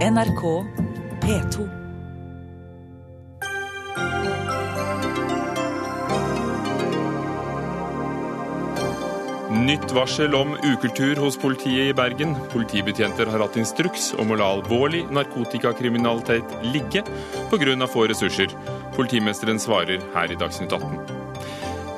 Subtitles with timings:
[0.00, 0.64] NRK
[1.20, 1.68] P2.
[9.50, 12.32] Nytt varsel om ukultur hos politiet i Bergen.
[12.48, 17.04] Politibetjenter har hatt instruks om å la alvorlig narkotikakriminalitet ligge
[17.52, 17.86] pga.
[17.86, 18.48] få ressurser.
[18.96, 21.29] Politimesteren svarer her i Dagsnytt 18.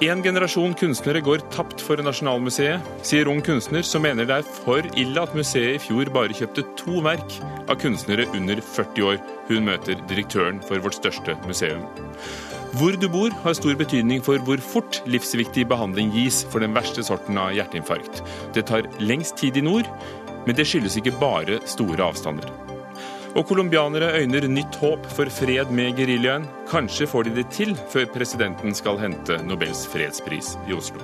[0.02, 4.86] En generasjon kunstnere går tapt for Nasjonalmuseet, sier ung kunstner som mener det er for
[4.98, 7.36] ille at museet i fjor bare kjøpte to verk
[7.70, 9.20] av kunstnere under 40 år.
[9.46, 11.84] Hun møter direktøren for vårt største museum.
[12.80, 17.06] Hvor du bor har stor betydning for hvor fort livsviktig behandling gis for den verste
[17.06, 18.24] sorten av hjerteinfarkt.
[18.58, 19.86] Det tar lengst tid i nord,
[20.48, 22.50] men det skyldes ikke bare store avstander.
[23.32, 26.42] Og colombianere øyner nytt håp for fred med geriljaen.
[26.68, 31.00] Kanskje får de det til før presidenten skal hente Nobels fredspris i Oslo.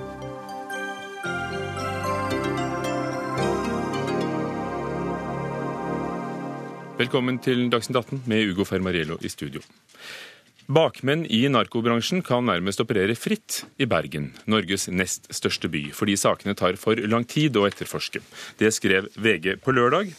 [7.01, 9.65] Velkommen til Dagsnytt 18 med Ugo Fermariello i studio.
[10.68, 16.52] Bakmenn i narkobransjen kan nærmest operere fritt i Bergen, Norges nest største by, fordi sakene
[16.52, 18.20] tar for lang tid å etterforske.
[18.60, 20.13] Det skrev VG på lørdag.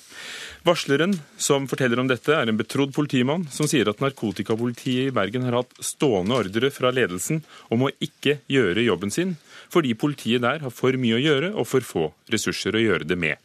[0.64, 5.46] Varsleren som forteller om dette, er en betrodd politimann som sier at narkotikapolitiet i Bergen
[5.48, 7.40] har hatt stående ordre fra ledelsen
[7.72, 9.38] om å ikke gjøre jobben sin,
[9.72, 13.16] fordi politiet der har for mye å gjøre og for få ressurser å gjøre det
[13.20, 13.40] med.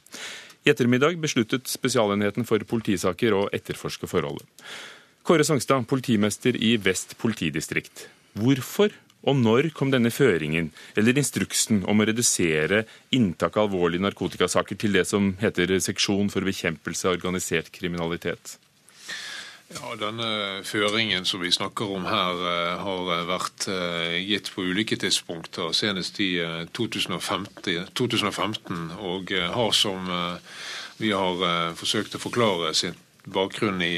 [0.67, 4.49] I ettermiddag besluttet Spesialenheten for politisaker å etterforske forholdet.
[5.25, 8.09] Kåre Sangstad, politimester i Vest politidistrikt.
[8.35, 8.91] Hvorfor
[9.25, 12.85] og når kom denne føringen, eller instruksen, om å redusere
[13.17, 18.59] inntak av alvorlige narkotikasaker til det som heter Seksjon for bekjempelse av organisert kriminalitet?
[19.73, 24.99] Ja, Denne føringen som vi snakker om her, eh, har vært eh, gitt på ulike
[25.01, 26.37] tidspunkter, senest i
[26.77, 30.07] 2015, 2015 og har, som
[31.01, 33.97] vi har forsøkt å forklare, sin bakgrunn i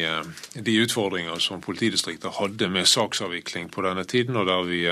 [0.54, 4.84] de utfordringer som politidistriktet hadde med saksavvikling på denne tiden, og der vi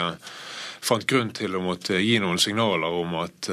[0.84, 3.48] fant grunn til å måtte gi noen signaler om at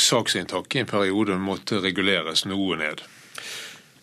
[0.00, 3.02] saksinntaket i en periode måtte reguleres noe ned.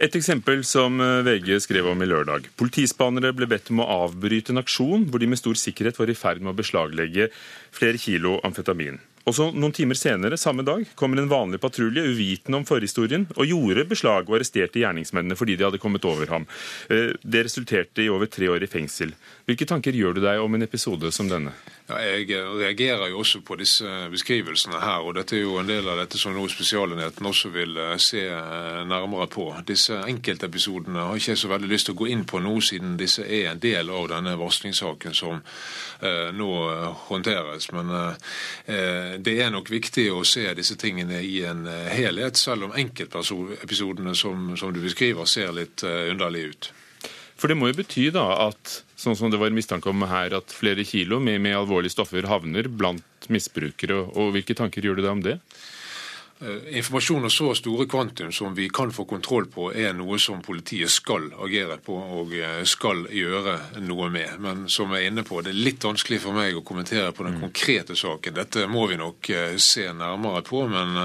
[0.01, 2.47] Et eksempel som VG skrev om i lørdag.
[2.57, 6.17] Politispanere ble bedt om å avbryte en aksjon hvor de med stor sikkerhet var i
[6.17, 7.29] ferd med å beslaglegge
[7.69, 8.97] flere kilo amfetamin.
[9.27, 13.49] Og så Noen timer senere samme dag kommer en vanlig patrulje uvitende om forhistorien og
[13.49, 16.47] gjorde beslag og arresterte gjerningsmennene fordi de hadde kommet over ham.
[16.87, 19.13] Det resulterte i over tre år i fengsel.
[19.49, 21.53] Hvilke tanker gjør du deg om en episode som denne?
[21.89, 25.87] Ja, jeg reagerer jo også på disse beskrivelsene her, og dette er jo en del
[25.89, 28.21] av dette som nå Spesialenheten også vil se
[28.87, 29.47] nærmere på.
[29.67, 32.95] Disse enkeltepisodene har ikke jeg så veldig lyst til å gå inn på nå, siden
[32.99, 36.51] disse er en del av denne varslingssaken som eh, nå
[37.09, 37.71] håndteres.
[37.75, 42.77] Men eh, det er nok viktig å se disse tingene i en helhet, selv om
[42.77, 46.71] enkeltepisodene som, som du beskriver ser litt eh, underlige ut.
[47.41, 50.53] For det må jo bety da at sånn som det var mistanke om her, at
[50.53, 54.03] flere kilo med, med alvorlige stoffer havner blant misbrukere.
[54.13, 55.37] Og hvilke tanker gjør du deg om det?
[56.73, 60.89] Informasjon av så store kvantum som vi kan få kontroll på, er noe som politiet
[60.89, 62.33] skal agere på og
[62.65, 63.53] skal gjøre
[63.85, 64.39] noe med.
[64.41, 67.27] Men som jeg er inne på, det er litt vanskelig for meg å kommentere på
[67.27, 68.39] den konkrete saken.
[68.39, 69.29] Dette må vi nok
[69.61, 70.97] se nærmere på, men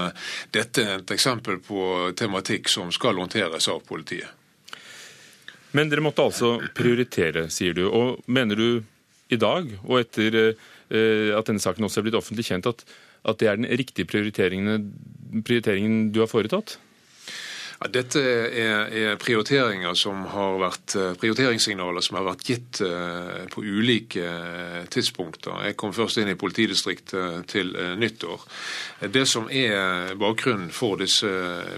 [0.57, 1.85] dette er et eksempel på
[2.17, 4.36] tematikk som skal håndteres av politiet.
[5.77, 7.85] Men dere måtte altså prioritere, sier du.
[7.91, 8.67] Og mener du
[9.29, 10.55] i dag, og etter
[10.87, 12.83] at denne saken også er blitt offentlig kjent, at,
[13.27, 14.87] at det er den riktige prioriteringen,
[15.43, 16.77] prioriteringen du har foretatt?
[17.77, 22.79] Ja, dette er, er, prioriteringer som har vært, prioriteringssignaler som har vært gitt
[23.53, 24.31] på ulike
[24.93, 25.59] tidspunkter.
[25.67, 27.69] Jeg kom først inn i politidistriktet til
[28.01, 28.47] nyttår.
[29.13, 31.29] Det som er bakgrunnen for disse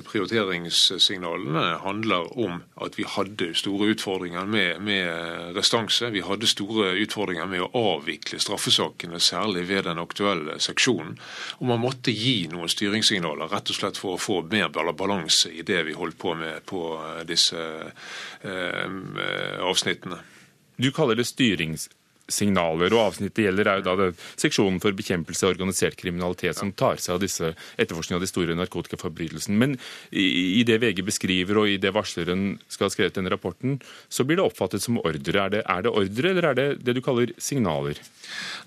[0.08, 6.14] prioriteringssignalene, handler om at vi hadde store utfordringer med, med restanse.
[6.16, 11.18] Vi hadde store utfordringer med å avvikle straffesakene, særlig ved den aktuelle seksjonen.
[11.60, 15.66] Og man måtte gi noen styringssignaler, rett og slett for å få mer balanse i
[15.68, 16.82] det vi holdt på med på
[17.28, 17.62] disse
[18.42, 20.20] eh, avsnittene.
[20.80, 21.28] Du kaller det
[22.30, 24.10] styringssignaler, og avsnittet gjelder er jo da det,
[24.40, 28.56] seksjonen for bekjempelse av organisert kriminalitet som tar seg av disse etterforskningen av de store
[28.58, 29.58] narkotikaforbrytelsene.
[29.58, 29.78] Men
[30.12, 33.80] i, i, det VG beskriver og i det varsleren skal ha skrevet denne rapporten,
[34.10, 35.40] så blir det oppfattet som ordre.
[35.40, 38.00] Er det, er det ordre, eller er det det du kaller signaler?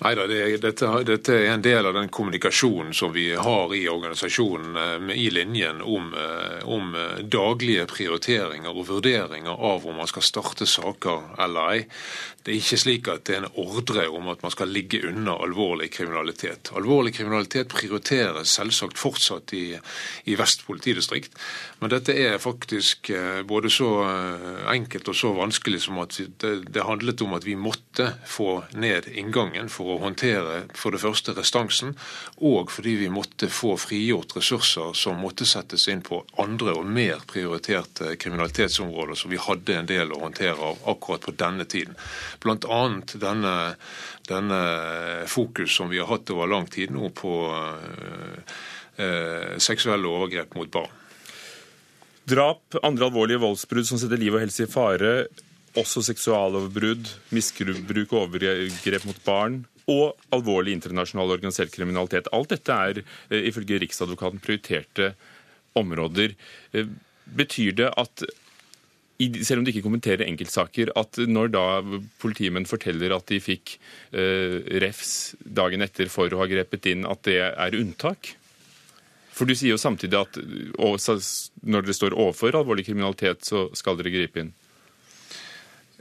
[0.02, 3.84] Nei da, det, dette, dette, er en del av den kommunikasjonen som vi har i
[3.90, 6.10] organisasjonen i linjen om,
[6.66, 11.84] om, daglige prioriteringer og vurderinger av om man skal starte saker eller ei.
[12.42, 15.34] Det er ikke slik at det er en ordre om at man skal ligge unna
[15.44, 16.72] alvorlig kriminalitet.
[16.76, 19.66] Alvorlig kriminalitet prioriteres selvsagt fortsatt i,
[20.30, 21.36] i Vest politidistrikt,
[21.82, 26.84] men dette er faktisk eh, både så eh, enkelt og så vanskelig som at det,
[26.86, 31.96] handlet om at vi måtte få ned inngangen for å håndtere for det første restansen,
[32.38, 37.26] og fordi vi måtte få frigjort ressurser som måtte settes inn på andre og mer
[37.26, 41.98] prioriterte kriminalitetsområder som vi hadde en del å håndtere av akkurat på denne tiden.
[42.46, 42.80] Bl.a.
[43.26, 43.58] Denne,
[44.30, 44.62] denne
[45.26, 48.58] fokus som vi har hatt over lang tid nå på eh,
[49.02, 51.01] eh, seksuelle overgrep mot barn.
[52.28, 55.26] Drap, andre alvorlige voldsbrudd som setter liv og helse i fare,
[55.78, 62.28] også seksualoverbrudd, misbruk og overgrep mot barn, og alvorlig internasjonal organisert kriminalitet.
[62.30, 65.12] Alt dette er eh, ifølge Riksadvokaten prioriterte
[65.78, 66.36] områder.
[66.72, 66.92] Eh,
[67.26, 68.24] betyr det at
[69.42, 71.64] selv om de ikke kommenterer enkeltsaker, at når da
[72.22, 73.76] politimenn forteller at de fikk
[74.10, 78.36] eh, refs dagen etter for å ha grepet inn, at det er unntak?
[79.42, 84.12] For du sier jo samtidig at når dere står overfor alvorlig kriminalitet, så skal dere
[84.14, 84.52] gripe inn.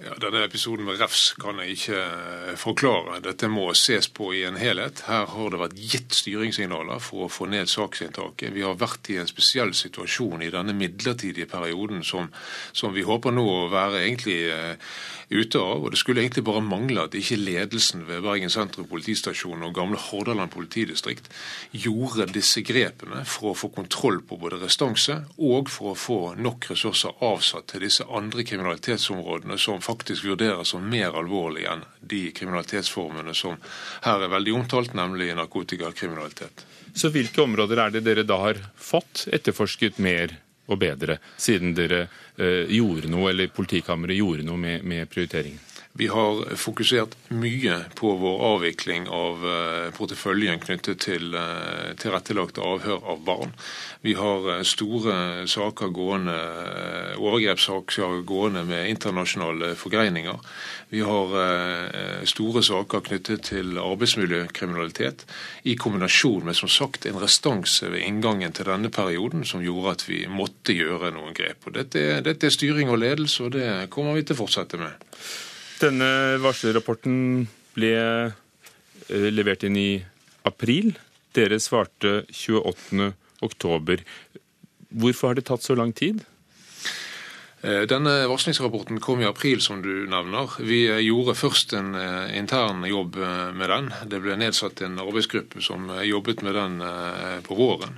[0.02, 3.20] Ja, Denne episoden med refs kan jeg ikke eh, forklare.
[3.22, 5.04] Dette må ses på i en helhet.
[5.06, 8.50] Her har det vært gitt styringssignaler for å få ned saksinntaket.
[8.56, 12.32] Vi har vært i en spesiell situasjon i denne midlertidige perioden som,
[12.74, 14.96] som vi håper nå å være egentlig uh,
[15.30, 15.86] ute av.
[15.86, 20.02] og Det skulle egentlig bare mangle at ikke ledelsen ved Bergen sentrum politistasjon og gamle
[20.02, 21.30] Hordaland politidistrikt
[21.78, 26.72] gjorde disse grepene for å få kontroll på både restanse og for å få nok
[26.74, 29.91] ressurser avsatt til disse andre kriminalitetsområdene som faktisk
[30.24, 33.58] vurderes som mer alvorlig enn de kriminalitetsformene som
[34.06, 36.66] her er veldig omtalt, nemlig narkotikakriminalitet.
[36.94, 40.36] Så hvilke områder er det dere da har fått etterforsket mer
[40.72, 42.06] og bedre, siden dere
[42.38, 45.71] eh, gjorde noe, eller politikammeret gjorde noe med, med prioriteringen?
[45.94, 53.04] Vi har fokusert mye på vår avvikling av eh, porteføljen knyttet til eh, tilrettelagte avhør
[53.12, 53.52] av barn.
[54.00, 56.38] Vi har eh, store saker gående,
[57.20, 60.40] overgrepssaker gående med internasjonale forgreininger.
[60.92, 61.36] Vi har
[62.28, 65.24] store saker knyttet til arbeidsmiljøkriminalitet,
[65.64, 70.04] i kombinasjon med som sagt en restanse ved inngangen til denne perioden som gjorde at
[70.08, 71.64] vi måtte gjøre noen grep.
[71.68, 75.08] Og dette, dette er styring og ledelse, og det kommer vi til å fortsette med.
[75.82, 79.96] Denne varslerrapporten ble eh, levert inn i
[80.46, 80.92] april.
[81.34, 83.08] Dere svarte 28.
[83.42, 84.04] oktober.
[84.94, 86.20] Hvorfor har det tatt så lang tid?
[87.66, 90.54] Eh, denne varslingsrapporten kom i april, som du nevner.
[90.62, 91.96] Vi eh, gjorde først en
[92.30, 93.18] intern jobb
[93.58, 93.90] med den.
[94.06, 96.78] Det ble nedsatt en arbeidsgruppe som jobbet med den
[97.48, 97.98] på våren.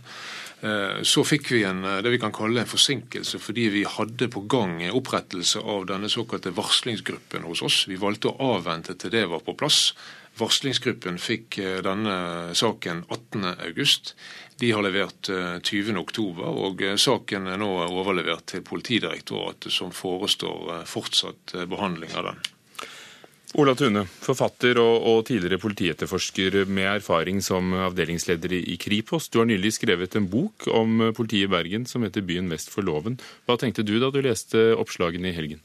[0.64, 4.30] Eh, så fikk vi en, eh, det vi kan kalle en forsinkelse fordi vi hadde
[4.32, 7.84] på gang opprettelse av denne såkalte varslingsgruppen hos oss.
[7.88, 9.92] Vi valgte å avvente til det var på plass.
[10.40, 14.16] Varslingsgruppen fikk eh, denne saken 18.8.
[14.64, 22.14] De har levert 20.10, og saken er nå overlevert til Politidirektoratet, som forestår fortsatt behandling
[22.16, 22.44] av den.
[23.54, 29.28] Ola Tune, forfatter og, og, tidligere politietterforsker med erfaring som avdelingsleder i Kripos.
[29.30, 32.82] Du har nylig skrevet en bok om politiet i Bergen som heter 'Byen vest for
[32.82, 33.20] loven'.
[33.46, 35.62] Hva tenkte du da du leste oppslagene i helgen?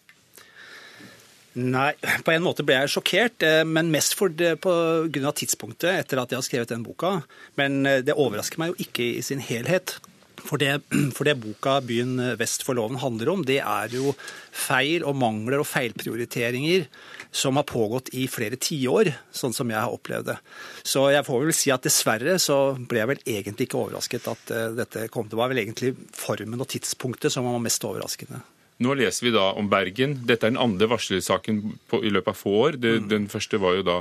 [1.57, 4.75] Nei, på en måte ble jeg sjokkert, eh, men mest for det, på
[5.09, 7.23] grunn av tidspunktet etter at jeg har skrevet den boka.
[7.57, 9.97] Men eh, det overrasker meg jo ikke i sin helhet.
[10.45, 10.83] For det,
[11.17, 14.13] for det, boka 'Byen vest for loven' handler om, det er jo
[14.53, 16.85] feil og mangler og feilprioriteringer
[17.31, 20.37] som har pågått i flere tiår, sånn som jeg har opplevd det.
[20.83, 24.55] Så jeg får vel si at dessverre så ble jeg vel egentlig ikke overrasket at
[24.55, 25.29] uh, dette kom.
[25.29, 28.41] Det var vel egentlig formen og tidspunktet som var mest overraskende.
[28.79, 30.21] Nå leser vi da om Bergen.
[30.27, 31.63] Dette er den andre varslersaken
[31.99, 32.79] i løpet av få år.
[32.79, 33.09] Det, mm.
[33.11, 33.97] Den første var jo da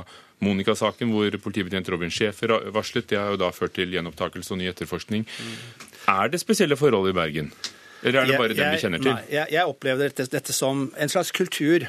[0.46, 3.08] Monica-saken, hvor politibetjent Robin Schäfer varslet.
[3.10, 5.26] Det har jo da ført til gjenopptakelse og ny etterforskning.
[5.26, 5.88] Mm.
[6.14, 7.50] Er det spesielle forhold i Bergen?
[8.06, 9.16] Eller er det bare jeg, dem vi kjenner til?
[9.16, 11.88] Nei, jeg, jeg opplever dette, dette, som en slags kultur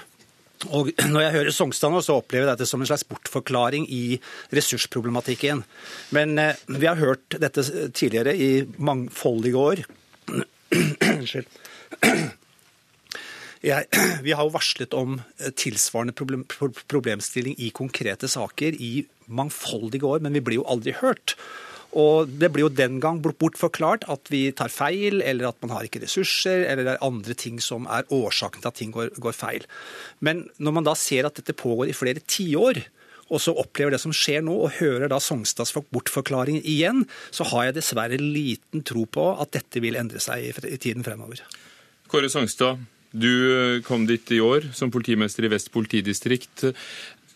[0.67, 4.19] og Når jeg hører Songstad nå, så opplever jeg dette som en slags bortforklaring i
[4.55, 5.63] ressursproblematikken.
[6.15, 7.63] Men eh, vi har hørt dette
[7.95, 9.85] tidligere i mangfoldige år.
[11.13, 11.47] Unnskyld.
[13.59, 13.89] Jeg,
[14.23, 16.45] vi har jo varslet om eh, tilsvarende problem,
[16.87, 21.35] problemstilling i konkrete saker i mangfoldige år, men vi blir jo aldri hørt.
[21.97, 25.87] Og det blir jo den gang bortforklart at vi tar feil, eller at man har
[25.87, 29.33] ikke ressurser, eller det er andre ting som er årsaken til at ting går, går
[29.33, 29.65] feil.
[30.21, 32.83] Men når man da ser at dette pågår i flere tiår,
[33.29, 37.03] og så opplever det som skjer nå, og hører da Songstads bortforklaring igjen,
[37.33, 41.43] så har jeg dessverre liten tro på at dette vil endre seg i tiden fremover.
[42.09, 42.81] Kåre Songstad,
[43.13, 46.71] du kom dit i år som politimester i Vest politidistrikt.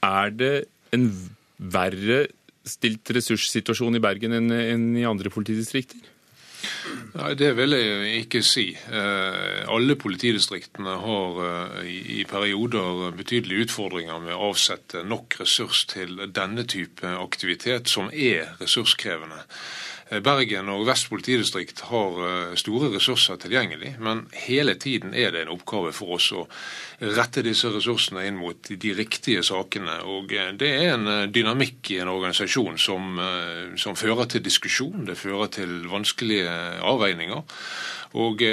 [0.05, 0.53] Er det
[0.93, 1.09] en
[1.57, 2.25] verre
[2.63, 5.99] stilt ressurssituasjon i Bergen enn i andre politidistrikter?
[7.13, 8.65] Nei, Det vil jeg ikke si.
[8.73, 11.89] Eh, alle politidistriktene har eh,
[12.19, 18.55] i perioder betydelige utfordringer med å avsette nok ressurs til denne type aktivitet, som er
[18.61, 19.43] ressurskrevende.
[20.13, 25.45] Eh, Bergen og Vest politidistrikt har eh, store ressurser tilgjengelig, men hele tiden er det
[25.45, 26.45] en oppgave for oss å
[27.03, 30.01] rette disse ressursene inn mot de riktige sakene.
[30.09, 33.17] Og eh, Det er en dynamikk i en organisasjon som,
[33.79, 36.53] som fører til diskusjon, det fører til vanskelige
[36.83, 37.43] avveininger
[38.13, 38.43] og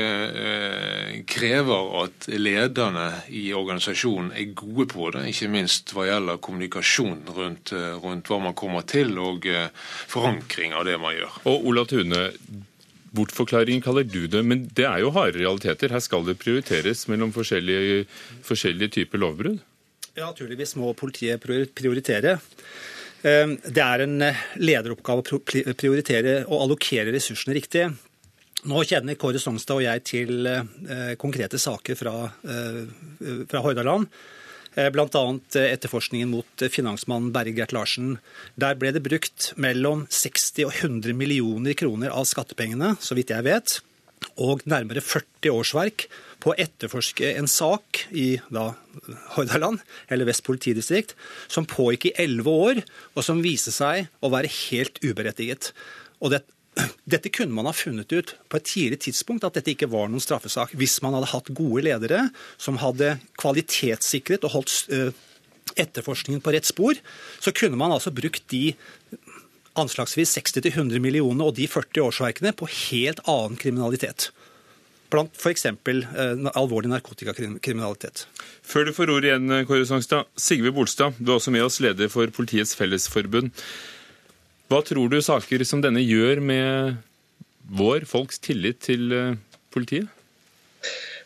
[1.29, 3.02] krever at lederne
[3.37, 8.57] i organisasjonen er gode på det, ikke minst hva gjelder kommunikasjon rundt, rundt hva man
[8.57, 9.45] kommer til, og
[10.09, 11.37] forankring av det man gjør.
[11.50, 12.28] Og Ola Tune,
[13.11, 15.90] Bortforklaring kaller du det, men det er jo harde realiteter.
[15.90, 18.04] Her skal det prioriteres mellom forskjellige,
[18.47, 19.59] forskjellige typer lovbrudd?
[20.14, 22.37] Ja, naturligvis må politiet prioritere.
[23.26, 24.23] Eh, det er en
[24.62, 25.42] lederoppgave å
[25.75, 27.88] prioritere og allokere ressursene riktig.
[28.71, 32.14] Nå kjenner Kåre Songstad og jeg til eh, konkrete saker fra,
[32.45, 32.83] eh,
[33.49, 34.07] fra Hordaland.
[34.78, 35.24] Eh, Bl.a.
[35.58, 38.18] etterforskningen mot finansmannen Berge Gert Larsen.
[38.60, 43.46] Der ble det brukt mellom 60 og 100 millioner kroner av skattepengene, så vidt jeg
[43.46, 43.80] vet,
[44.38, 46.06] og nærmere 40 årsverk
[46.40, 48.70] på å etterforske en sak i da,
[49.34, 51.16] Hordaland, eller Vest politidistrikt,
[51.48, 52.82] som pågikk i elleve år,
[53.16, 55.72] og som viste seg å være helt uberettiget.
[56.20, 56.44] Og det
[57.10, 60.22] dette kunne man ha funnet ut på et tidlig tidspunkt, at dette ikke var noen
[60.22, 60.75] straffesak.
[60.78, 62.26] Hvis man hadde hatt gode ledere
[62.60, 65.10] som hadde kvalitetssikret og holdt eh,
[65.80, 66.99] etterforskningen på rett spor,
[67.42, 68.75] så kunne man altså brukt de
[69.78, 74.30] anslagsvis 60-100 millionene og de 40 årsverkene på helt annen kriminalitet.
[75.10, 75.66] Blant f.eks.
[75.66, 78.26] Eh, alvorlig narkotikakriminalitet.
[78.62, 80.28] Før du får ord igjen, Kåre Sangstad.
[80.38, 83.50] Sigve Bolstad, du er også med oss, leder for Politiets Fellesforbund.
[84.70, 86.98] Hva tror du saker som denne gjør med
[87.74, 89.32] vår folks tillit til eh,
[89.74, 90.06] politiet?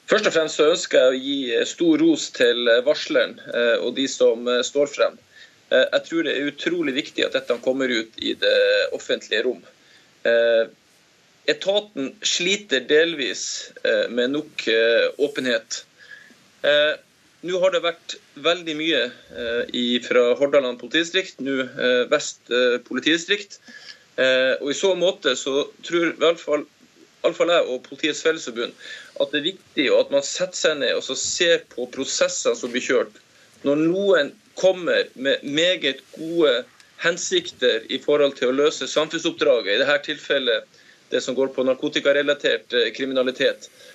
[0.09, 3.37] Først og fremst så ønsker jeg å gi eh, stor ros til eh, varsleren
[3.85, 5.21] og de som står frem.
[5.75, 8.59] Jeg tror det er utrolig viktig at dette kommer ut i det
[8.95, 9.63] offentlige rom.
[11.51, 13.73] Etaten sliter delvis
[14.13, 14.67] med nok
[15.25, 15.81] åpenhet.
[17.45, 19.01] Nå har det vært veldig mye
[19.37, 23.59] eh, fra Hordaland politidistrikt, nå eh, Vest eh, politidistrikt.
[24.17, 26.65] Eh, og I så måte så tror i hvert fall,
[27.25, 28.75] jeg og Politiets Fellesforbund
[29.21, 32.85] at det er viktig at man setter seg ned og ser på prosessene som blir
[32.85, 33.21] kjørt.
[33.65, 36.65] Når noen kommer med meget gode
[37.01, 40.81] hensikter i forhold til å løse samfunnsoppdraget, i dette tilfellet
[41.13, 42.91] det som går på narkotikarelatert eh,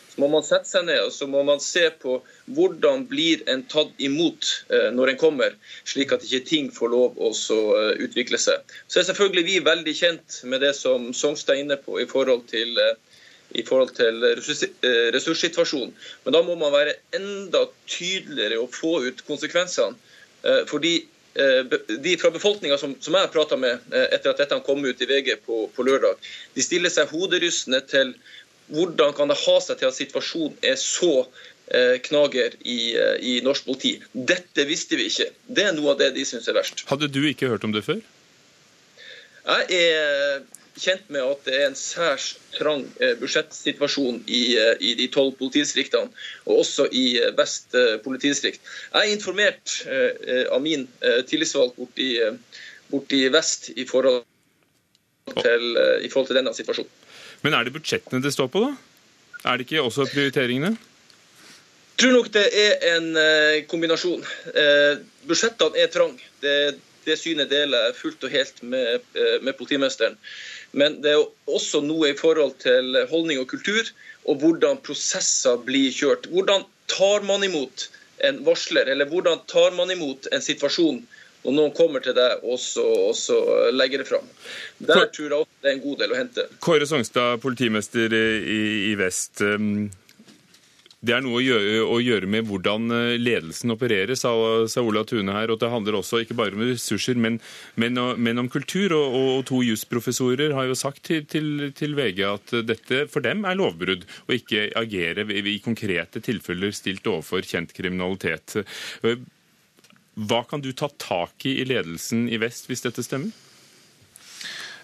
[0.10, 3.64] kriminalitet, må man sette seg ned og så må man se på hvordan blir en
[3.64, 8.38] tatt imot eh, når en kommer, slik at ikke ting får lov å eh, utvikle
[8.38, 8.60] seg.
[8.88, 12.48] Så er selvfølgelig vi veldig kjent med det som Songstad er inne på i forhold
[12.50, 12.98] til eh,
[13.58, 14.22] i forhold til
[15.10, 15.96] ressurssituasjonen.
[16.22, 19.98] Men da må man være enda tydeligere og få ut konsekvensene.
[20.70, 20.92] Fordi
[21.34, 25.40] de fra befolkninga som, som, jeg prata med etter at dette kom ut i VG
[25.48, 26.22] på, på lørdag,
[26.54, 28.14] de stiller seg hoderystende til
[28.70, 31.14] hvordan kan det ha seg til at situasjonen er så
[31.74, 33.96] eh, knager i, eh, i, norsk politi.
[34.14, 35.30] Dette visste vi ikke.
[35.48, 36.86] Det er noe av det de syns er verst.
[36.90, 38.02] Hadde du ikke hørt om det før?
[39.50, 40.42] Jeg er
[40.80, 44.42] kjent med at det er en særs trang eh, budsjettsituasjon i,
[44.80, 46.14] i de tolv politidistriktene,
[46.46, 47.06] og også i
[47.38, 48.62] Vest politidistrikt.
[48.94, 49.80] Jeg er informert
[50.54, 50.86] av min
[51.28, 52.12] tillitsvalgt borti,
[52.94, 54.24] borti vest i forhold,
[55.42, 55.68] til,
[56.06, 56.99] i forhold til denne situasjonen.
[57.42, 58.76] Men er det budsjettene det står på, da?
[59.48, 60.74] Er det ikke også prioriteringene?
[62.00, 64.22] Jeg tror nok det er en eh, kombinasjon.
[64.56, 66.16] Eh, budsjettene er trang.
[66.44, 66.56] Det,
[67.08, 70.16] det synet deler jeg fullt og helt med, eh, med, politimesteren.
[70.72, 73.88] Men det er også noe i forhold til holdning og kultur,
[74.28, 76.30] og hvordan prosesser blir kjørt.
[76.32, 77.90] Hvordan tar man imot
[78.28, 81.02] en varsler, eller hvordan tar man imot en situasjon
[81.46, 83.38] og noen kommer til deg og så,
[83.72, 84.28] legger det fram.
[84.84, 86.46] Der tror jeg også det er en god del å hente.
[86.64, 89.42] Kåre Songstad, politimester i, i Vest.
[89.44, 89.90] Um,
[91.00, 94.34] det er noe å gjøre, å gjøre, med hvordan uh, ledelsen opererer, sa,
[94.68, 95.52] sa, Ola Tune her.
[95.52, 97.40] og Det handler også ikke bare om ressurser, men,
[97.80, 98.98] men, men om kultur.
[98.98, 103.48] Og, og to jusprofessorer har jo sagt til, til, til, VG at dette for dem
[103.48, 108.60] er lovbrudd, å ikke agere i, i konkrete tilfeller stilt overfor kjent kriminalitet.
[110.20, 113.32] Hva kan du ta tak i i ledelsen i vest hvis dette stemmer?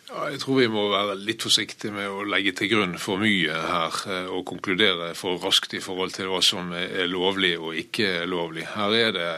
[0.06, 3.56] Ja, jeg tror vi må være litt forsiktige med å legge til grunn for mye
[3.72, 8.28] her eh, og konkludere for raskt i forhold til hva som er lovlig og ikke
[8.30, 8.68] lovlig.
[8.76, 9.32] Her er det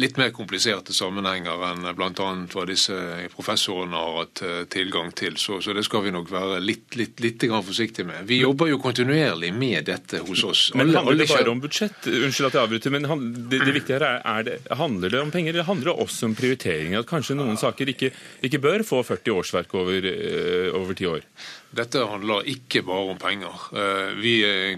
[0.00, 2.28] litt mer kompliserte sammenhenger enn bl.a.
[2.50, 2.96] hva disse
[3.34, 5.36] professorene har hatt eh, tilgang til.
[5.38, 8.24] Så, så, det skal vi nok være litt, litt, litt forsiktige med.
[8.26, 10.64] Vi jobber jo kontinuerlig med dette hos oss.
[10.74, 12.10] Men alle, handler det bare om budsjett?
[12.10, 13.08] Unnskyld at jeg avbryter, men
[13.50, 16.30] det, det viktige her er, er det, handler det om penger, eller handler det også
[16.30, 16.96] om prioritering?
[16.98, 18.10] At kanskje noen saker ikke,
[18.44, 21.26] ikke bør få 40 årsverk over, eh, over ti år?
[21.74, 23.64] Dette handler ikke bare om penger.
[23.74, 24.34] Eh, vi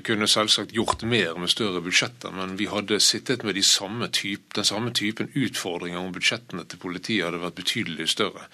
[0.06, 4.54] kunne selvsagt gjort mer med større budsjetter, men vi hadde sittet med de samme type,
[4.56, 8.46] den samme typen utfordringer om budsjettene til politiet hadde vært betydelig større.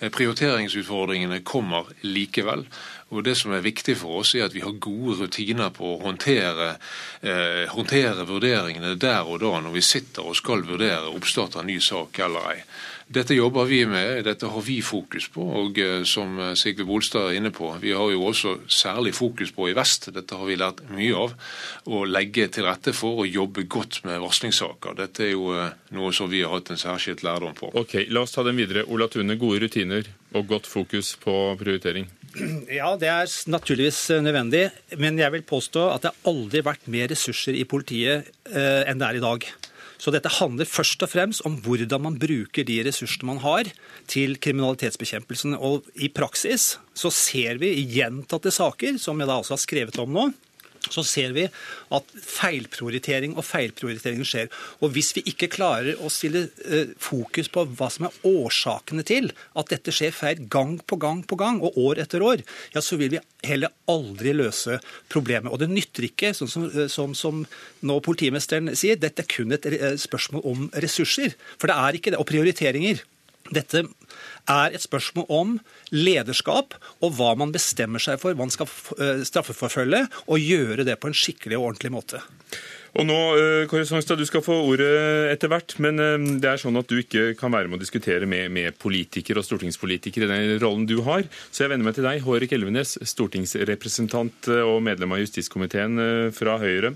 [0.00, 2.66] Eh, prioriteringsutfordringene kommer likevel.
[3.14, 6.02] Og Det som er viktig for oss, er at vi har gode rutiner på å
[6.02, 6.76] håndtere,
[7.22, 11.78] eh, håndtere vurderingene der og da når vi sitter og skal vurdere oppstart av ny
[11.78, 12.62] sak eller ei.
[13.06, 15.44] Dette jobber vi med, dette har vi fokus på.
[15.60, 19.70] Og eh, som Sigve Bolstad er inne på, vi har jo også særlig fokus på
[19.70, 20.10] i vest.
[20.10, 21.36] Dette har vi lært mye av.
[21.86, 24.98] Å legge til rette for å jobbe godt med varslingssaker.
[24.98, 27.70] Dette er jo eh, noe som vi har hatt en særskilt lærdom på.
[27.78, 28.82] Ok, La oss ta den videre.
[28.90, 32.08] Ola Tune, gode rutiner og godt fokus på prioritering.
[32.68, 34.68] Ja, det er naturligvis nødvendig.
[35.00, 39.08] Men jeg vil påstå at det aldri vært mer ressurser i politiet eh, enn det
[39.08, 39.46] er i dag.
[39.96, 43.70] Så dette handler først og fremst om hvordan man bruker de ressursene man har
[44.10, 45.56] til kriminalitetsbekjempelsen.
[45.56, 50.00] Og i praksis så ser vi i gjentatte saker, som jeg da også har skrevet
[50.02, 50.26] om nå,
[50.92, 54.50] så ser vi at feilprioritering og feilprioritering skjer.
[54.80, 59.30] Og hvis vi ikke klarer å stille eh, fokus på hva som er årsakene til
[59.58, 62.98] at dette skjer feil gang på gang på gang, og år etter år, ja, så
[63.00, 64.80] vil vi heller aldri løse
[65.12, 65.52] problemet.
[65.52, 67.44] Og det nytter ikke, sånn som, eh, som, som
[67.86, 71.36] nå politimesteren sier, dette er kun et eh, spørsmål om ressurser.
[71.56, 72.22] For det er ikke det.
[72.22, 73.04] Og prioriteringer.
[73.54, 73.84] Dette
[74.50, 75.52] er et spørsmål om
[75.94, 81.10] lederskap og hva man bestemmer seg for man skal eh, straffeforfølge, og gjøre det på
[81.10, 82.22] en skikkelig og ordentlig måte.
[82.96, 84.88] Og nå, eh, Kåre Songstad, Du skal få ordet
[85.34, 88.28] etter hvert, men eh, det er sånn at du ikke kan være med å diskutere
[88.28, 91.26] med, med politikere og stortingspolitikere i den rollen du har.
[91.50, 96.94] Så jeg vender meg til deg, Hårek Elvenes, stortingsrepresentant og medlem av justiskomiteen fra Høyre.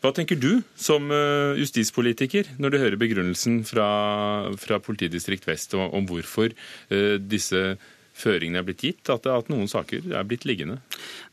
[0.00, 3.88] Hva tenker du som eh, justispolitiker når du hører begrunnelsen fra,
[4.56, 7.60] fra politidistrikt Vest om, om hvorfor uh, disse
[8.20, 10.80] føringene er blitt gitt, at, at noen saker er blitt liggende?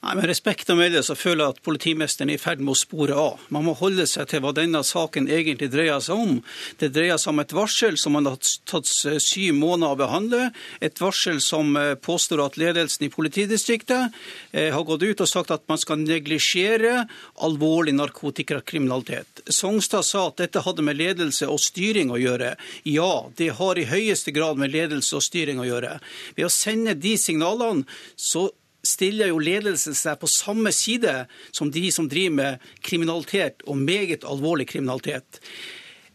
[0.04, 2.80] Nei, men Respekt å melde så føler jeg at politimesteren er i ferd med å
[2.80, 3.44] spore av.
[3.54, 6.36] Man må holde seg til hva denne saken egentlig dreier seg om.
[6.80, 8.38] Det dreier seg om et varsel som man har
[8.70, 10.44] tatt syv måneder å behandle.
[10.86, 14.16] Et varsel som eh, påstår at ledelsen i politidistriktet
[14.52, 17.08] eh, har gått ut og sagt at man skal neglisjere
[17.44, 19.44] alvorlig narkotikakriminalitet.
[19.50, 22.54] Songstad sa at dette hadde med ledelse og styring å gjøre.
[22.88, 25.98] Ja, det har i høyeste grad med ledelse og styring å gjøre.
[26.38, 28.48] Ved å sende de signalene så
[28.88, 34.26] stiller jo ledelsen seg på samme side som de som driver med kriminalitet, og meget
[34.28, 35.42] alvorlig kriminalitet.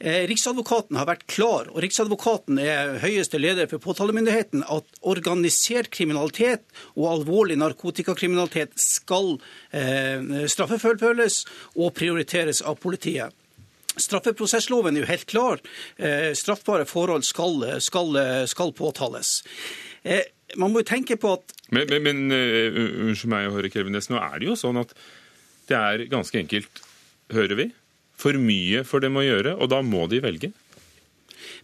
[0.02, 6.64] Eh, Riksadvokaten har vært klar, og Riksadvokaten er høyeste leder for påtalemyndigheten, at organisert kriminalitet
[6.96, 9.36] og alvorlig narkotikakriminalitet skal
[9.70, 11.44] eh, straffeforfølges
[11.76, 13.30] og prioriteres av politiet.
[13.92, 15.62] Straffeprosessloven er jo helt klar.
[16.00, 18.16] Eh, straffbare forhold skal, skal,
[18.50, 19.42] skal påtales.
[20.02, 20.24] Eh,
[20.60, 24.18] man må jo tenke på at Men, men, men uh, unnskyld meg, Håre Kelvenes, nå
[24.20, 24.92] er det jo sånn at
[25.70, 26.82] det er ganske enkelt,
[27.32, 27.70] hører vi,
[28.18, 30.52] for mye for dem å gjøre, og da må de velge.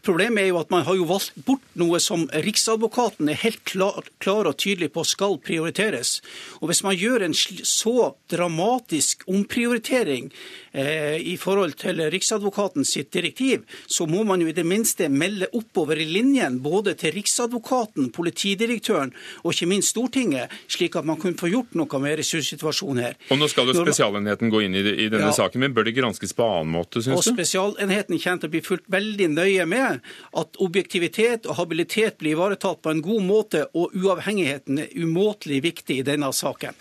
[0.04, 4.06] Problemet er jo at man har jo valgt bort noe som Riksadvokaten er helt klar,
[4.22, 6.18] klar, og tydelig på skal prioriteres.
[6.62, 10.30] Og Hvis man gjør en så dramatisk omprioritering
[10.78, 15.98] i forhold til Riksadvokaten sitt direktiv, så må man jo i det minste melde oppover
[16.00, 19.12] i linjen både til Riksadvokaten, politidirektøren
[19.42, 23.16] og ikke minst Stortinget, slik at man kunne få gjort noe med ressurssituasjonen her.
[23.32, 25.36] Og Nå skal jo Spesialenheten gå inn i, i denne ja.
[25.36, 27.18] saken, men bør det granskes på annen måte, syns du?
[27.18, 30.04] Og Spesialenheten kommer til å bli fulgt veldig nøye med
[30.42, 36.00] at objektivitet og habilitet blir ivaretatt på en god måte, og uavhengigheten er umåtelig viktig
[36.02, 36.76] i denne saken.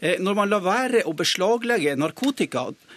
[0.00, 2.91] Eh, når man lar være å beslaglegge narkotika eh,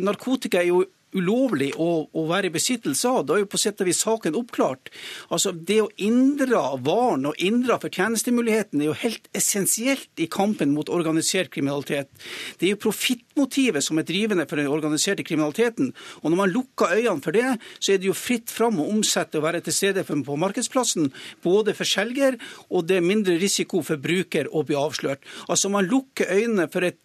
[0.00, 0.84] Narkotika er jo
[1.16, 3.24] ulovlig å, å, være i besittelse av.
[3.26, 4.90] Da er jo på sett og vis saken oppklart.
[5.34, 10.90] Altså Det å inndra varen og inndra fortjenestemuligheten er jo helt essensielt i kampen mot
[10.92, 12.10] organisert kriminalitet.
[12.58, 15.92] Det er jo profittmotivet som er drivende for den organiserte kriminaliteten.
[16.22, 19.40] Og når man lukker øynene for det, så er det jo fritt fram å omsette
[19.40, 21.10] og være til stede på markedsplassen,
[21.42, 22.38] både for selger,
[22.70, 25.24] og det er mindre risiko for bruker å bli avslørt.
[25.50, 27.00] Altså Man lukker øynene for et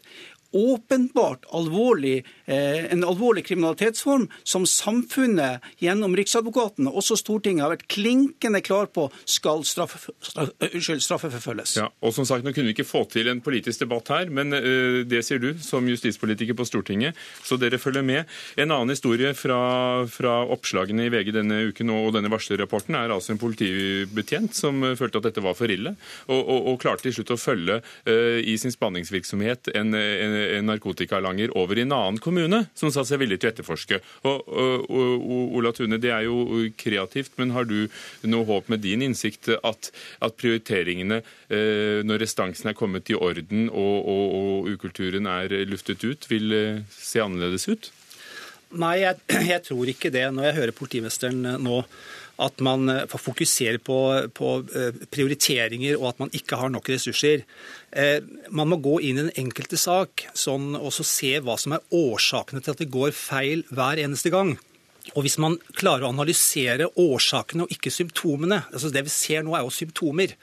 [0.56, 8.90] åpenbart alvorlig en alvorlig kriminalitetsform som samfunnet gjennom Riksadvokaten, også Stortinget, har vært klinkende klar
[8.94, 11.76] på skal straffe, straff, unnskyld, straffeforfølges.
[11.80, 14.54] Ja, og som sagt, Nå kunne vi ikke få til en politisk debatt her, men
[14.54, 18.30] uh, det sier du som justispolitiker på Stortinget, så dere følger med.
[18.62, 23.34] En annen historie fra, fra oppslagene i VG denne uken og denne varslerrapporten er altså
[23.34, 25.96] en politibetjent som følte at dette var for ille,
[26.28, 30.70] og, og, og klarte til slutt å følge uh, i sin spanningsvirksomhet en, en, en
[30.70, 32.35] narkotikalanger over i en annen kommune,
[32.78, 34.00] som sa seg villig til å etterforske.
[34.28, 37.88] Og, og, og Ola Tune, det er jo kreativt, men har du
[38.28, 39.92] noe håp med din innsikt at,
[40.26, 41.22] at prioriteringene,
[41.52, 46.84] uh, når restansen er kommet i orden og, og ukulturen er luftet ut, vil uh,
[46.92, 47.92] se annerledes ut?
[48.76, 49.22] Nei, jeg,
[49.54, 50.26] jeg, tror ikke det.
[50.36, 51.82] Når jeg hører politimesteren nå,
[52.42, 53.98] at man får fokusere på,
[54.36, 54.52] på,
[55.14, 57.46] prioriteringer og at man ikke har nok ressurser.
[58.52, 61.86] Man må gå inn i den enkelte sak sånn, og så se hva som er
[61.96, 64.58] årsakene til at det går feil hver eneste gang.
[65.14, 69.54] Og Hvis man klarer å analysere årsakene og ikke symptomene altså Det vi ser nå,
[69.54, 70.34] er jo symptomer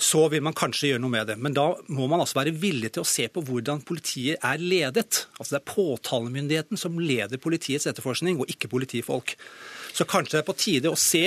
[0.00, 1.36] så vil man kanskje gjøre noe med det.
[1.36, 5.26] Men da må man altså være villig til å se på hvordan politiet er ledet.
[5.36, 9.36] Altså Det er påtalemyndigheten som leder politiets etterforskning, og ikke politifolk.
[9.92, 11.24] Så kanskje det er på tide å se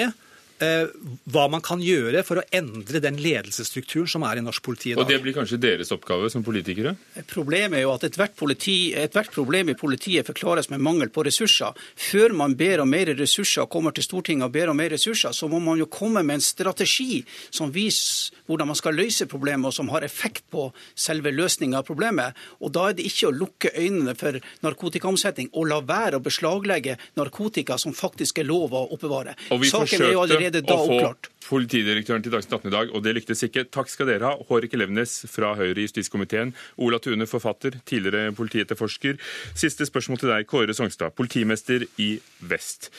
[0.59, 4.95] hva man kan gjøre for å endre den ledelsesstrukturen som er i norsk politi i
[4.95, 5.03] dag.
[5.03, 6.95] Og Det blir kanskje deres oppgave som politikere?
[7.29, 11.73] Problemet er jo at ethvert, politi, ethvert problem i politiet forklares med mangel på ressurser.
[11.95, 15.33] Før man ber om mer ressurser og kommer til Stortinget og ber om mer ressurser,
[15.35, 19.69] så må man jo komme med en strategi som viser hvordan man skal løse problemet,
[19.69, 20.67] og som har effekt på
[20.99, 22.35] selve løsninga av problemet.
[22.59, 26.97] Og Da er det ikke å lukke øynene for narkotikaomsetning og la være å beslaglegge
[27.19, 29.35] narkotika som faktisk er lov å oppbevare.
[29.53, 31.29] Og vi Saken er jo allerede allerede da oppklart.
[31.43, 33.65] Politidirektøren til Dagsnytt 18 i dag, og det lyktes ikke.
[33.73, 34.45] Takk skal dere ha.
[34.49, 36.53] Hårek Elvenes fra Høyre i justiskomiteen.
[36.81, 39.19] Ola Tune, forfatter, tidligere politietterforsker.
[39.59, 42.91] Siste spørsmål til deg, Kåre Songstad, politimester i Vest.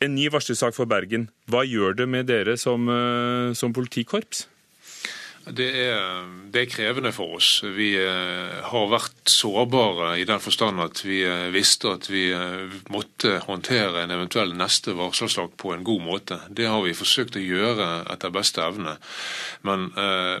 [0.00, 1.26] En ny varslersak for Bergen.
[1.50, 4.46] Hva gjør det med dere som, eh, som politikorps?
[5.48, 7.62] Det er, det er, krevende for oss.
[7.62, 12.74] Vi eh, har vært sårbare i den forstand at vi eh, visste at vi eh,
[12.92, 16.40] måtte håndtere en eventuell neste varselslag på en god måte.
[16.50, 18.98] Det har vi forsøkt å gjøre etter beste evne.
[19.66, 19.88] Men,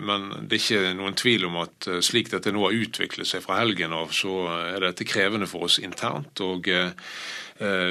[0.04, 3.58] men det er ikke noen tvil om at slik dette nå har utviklet seg fra
[3.60, 6.40] helgen av, så er dette krevende for oss internt.
[6.44, 6.68] og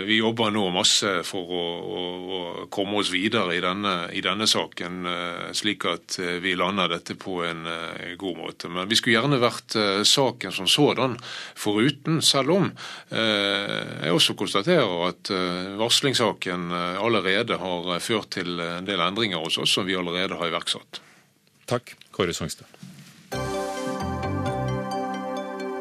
[0.08, 2.04] vi jobber nå masse for å, å,
[2.38, 6.94] å komme oss videre i denne, i denne, saken, eh, slik at eh, vi lander
[6.96, 7.66] dette på en
[8.20, 8.72] god måte.
[8.72, 9.76] Men vi skulle gjerne vært
[10.08, 11.18] saken som sådan
[11.58, 12.70] foruten, selv om
[13.12, 15.32] jeg også konstaterer at
[15.80, 21.02] varslingssaken allerede har ført til en del endringer hos oss som vi allerede har iverksatt.
[21.68, 22.97] Takk, Kåre Songstad.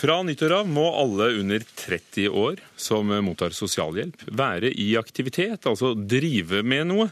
[0.00, 5.90] Fra nyttår av må alle under 30 år som mottar sosialhjelp, være i aktivitet, altså
[5.92, 7.10] drive med noe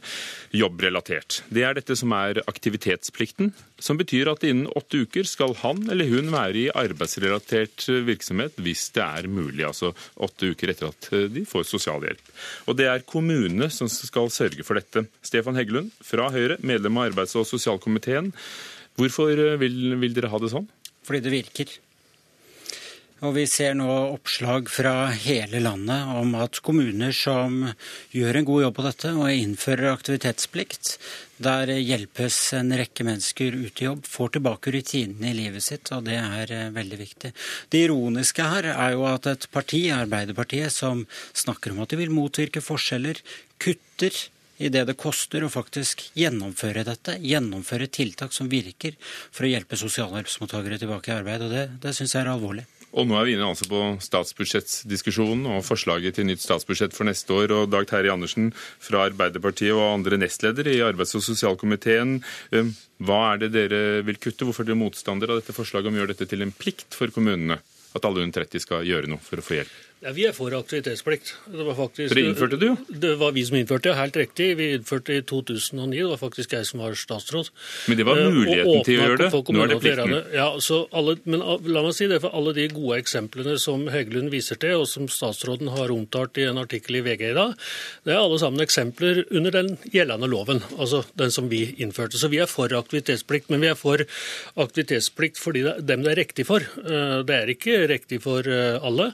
[0.56, 1.42] jobbrelatert.
[1.52, 6.08] Det er dette som er aktivitetsplikten, som betyr at innen åtte uker skal han eller
[6.08, 11.42] hun være i arbeidsrelatert virksomhet hvis det er mulig, altså åtte uker etter at de
[11.50, 12.30] får sosialhjelp.
[12.72, 15.04] Og det er kommunene som skal sørge for dette.
[15.20, 18.32] Stefan Heggelund fra Høyre, medlem av arbeids- og sosialkomiteen.
[18.96, 20.70] Hvorfor vil, vil dere ha det sånn?
[21.04, 21.76] Fordi det virker.
[23.26, 27.64] Og vi ser nå oppslag fra hele landet om at kommuner som
[28.14, 30.92] gjør en god jobb på dette og innfører aktivitetsplikt,
[31.42, 36.06] der hjelpes en rekke mennesker ut i jobb, får tilbake rutinene i livet sitt, og
[36.06, 37.32] det er eh, veldig viktig.
[37.74, 41.02] Det ironiske her er jo at et parti, Arbeiderpartiet, som
[41.34, 43.18] snakker om at de vil motvirke forskjeller,
[43.58, 44.14] kutter
[44.62, 49.78] i det det koster å faktisk gjennomføre dette, gjennomføre tiltak som virker for å hjelpe
[49.78, 51.46] sosialhjelpsmottakere tilbake i arbeid.
[51.46, 52.66] og Det, det syns jeg er alvorlig.
[52.96, 57.34] Og nå er vi inne altså på statsbudsjettdiskusjonen og forslaget til nytt statsbudsjett for neste
[57.36, 57.52] år.
[57.56, 62.18] Og Dag Terje Andersen fra Arbeiderpartiet og andre nestledere i arbeids- og sosialkomiteen.
[62.54, 62.72] Um,
[63.04, 64.48] hva er det dere vil kutte?
[64.48, 67.12] Hvorfor er dere motstandere av dette forslaget om å gjøre dette til en plikt for
[67.12, 67.60] kommunene?
[67.96, 69.76] At alle under 30 skal gjøre noe for å få hjelp?
[69.98, 71.32] Ja, Vi er for aktivitetsplikt.
[71.50, 72.74] Det var faktisk, det innførte du jo?
[72.86, 74.46] Det var vi som innførte det, helt riktig.
[74.60, 75.88] Vi innførte det i 2009.
[75.96, 77.48] Det var faktisk jeg som var statsråd.
[77.90, 79.30] Men det var eh, muligheten til å gjøre det?
[79.56, 80.14] Nå er det plikten.
[80.36, 80.46] Ja,
[81.00, 84.84] alle, men la meg si det, for alle de gode eksemplene som Heggelund viser til,
[84.84, 87.58] og som statsråden har omtalt i en artikkel i VG i dag,
[88.06, 92.22] det er alle sammen eksempler under den gjeldende loven, altså den som vi innførte.
[92.22, 94.06] Så vi er for aktivitetsplikt, men vi er for
[94.62, 96.62] aktivitetsplikt fordi det er dem det er riktig for.
[96.62, 99.10] Eh, det er ikke riktig for eh, alle.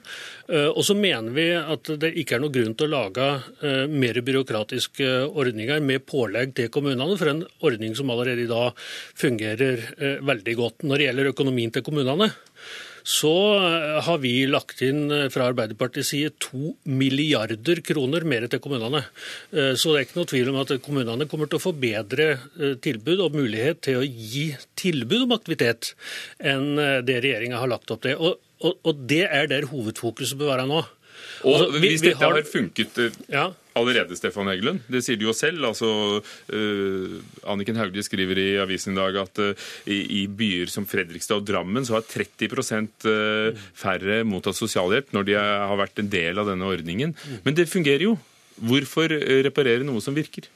[0.75, 3.29] Og så mener vi at det ikke er noe grunn til å lage
[3.91, 8.75] mer byråkratiske ordninger med pålegg til kommunene for en ordning som allerede i dag
[9.19, 9.85] fungerer
[10.27, 10.83] veldig godt.
[10.83, 12.33] Når det gjelder økonomien til kommunene,
[13.05, 18.63] så eh, har vi lagt inn eh, fra Arbeiderpartiets side to milliarder kroner mer til
[18.65, 19.03] kommunene.
[19.53, 22.31] Eh, så det er ikke noe tvil om at kommunene kommer til å få bedre
[22.85, 24.47] tilbud og mulighet til å gi
[24.81, 25.93] tilbud om aktivitet
[26.41, 26.73] enn
[27.05, 28.17] det regjeringa har lagt opp til.
[28.17, 30.85] Og, og, og det er der hovedfokuset bør være nå.
[31.45, 32.99] Og altså, vi, Hvis dette har, har funket
[33.31, 34.83] ja allerede, Stefan Heggelund.
[34.91, 35.65] Det sier du jo selv.
[35.67, 35.91] altså
[36.23, 37.15] uh,
[37.51, 41.49] Anniken Hauglie skriver i avisen i dag at uh, i, i, byer som Fredrikstad og
[41.49, 42.55] Drammen så har 30
[43.09, 47.17] uh, færre mottatt sosialhjelp når de har vært en del av denne ordningen.
[47.47, 48.19] Men det fungerer jo.
[48.55, 49.11] Hvorfor
[49.43, 50.47] reparere noe som virker?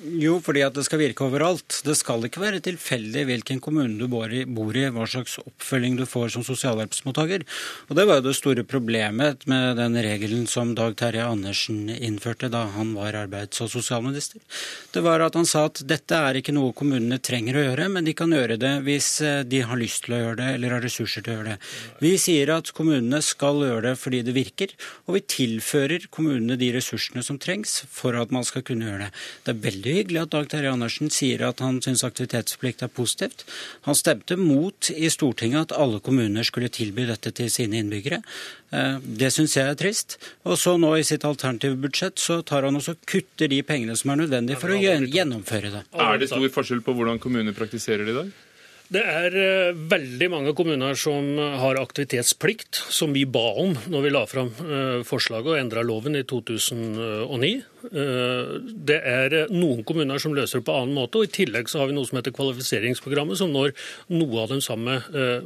[0.00, 1.82] Jo, fordi at det skal virke overalt.
[1.84, 5.98] Det skal ikke være tilfeldig hvilken kommune du bor i, bor i, hva slags oppfølging
[5.98, 7.44] du får som sosialhjelpsmottaker.
[7.90, 12.48] Og Det var jo det store problemet med den regelen som Dag Terje Andersen innførte
[12.48, 14.40] da han var arbeids- og sosialminister.
[14.94, 18.08] Det var at han sa at dette er ikke noe kommunene trenger å gjøre, men
[18.08, 20.84] de kan gjøre det hvis eh, de har lyst til å gjøre det eller har
[20.86, 21.70] ressurser til å gjøre det.
[22.00, 24.72] Vi sier at kommunene skal gjøre det fordi det virker,
[25.04, 29.12] og vi tilfører kommunene de ressursene som trengs for at man skal kunne gjøre det.
[29.44, 32.90] Det er veldig veldig hyggelig at Dag Terje Andersen sier at han syns aktivitetsplikt er
[32.92, 33.44] positivt.
[33.86, 38.22] Han stemte mot i Stortinget at alle kommuner skulle tilby dette til sine innbyggere.
[38.72, 40.18] Eh, det syns jeg er trist.
[40.44, 44.12] Og så nå i sitt alternative budsjett så tar han også kutter de pengene som
[44.12, 45.82] er nødvendige for å gjennomføre det.
[45.98, 48.30] Er det stor forskjell på hvordan kommuner praktiserer det i dag?
[48.90, 54.10] Det er eh, veldig mange kommuner som har aktivitetsplikt, som vi ba om når vi
[54.10, 57.52] la fram eh, forslaget og endra loven i 2009.
[57.88, 58.52] Eh,
[58.90, 61.90] det er noen kommuner som løser det på annen måte, og i tillegg så har
[61.90, 63.74] vi noe som heter kvalifiseringsprogrammet, som når
[64.12, 64.98] noe av den samme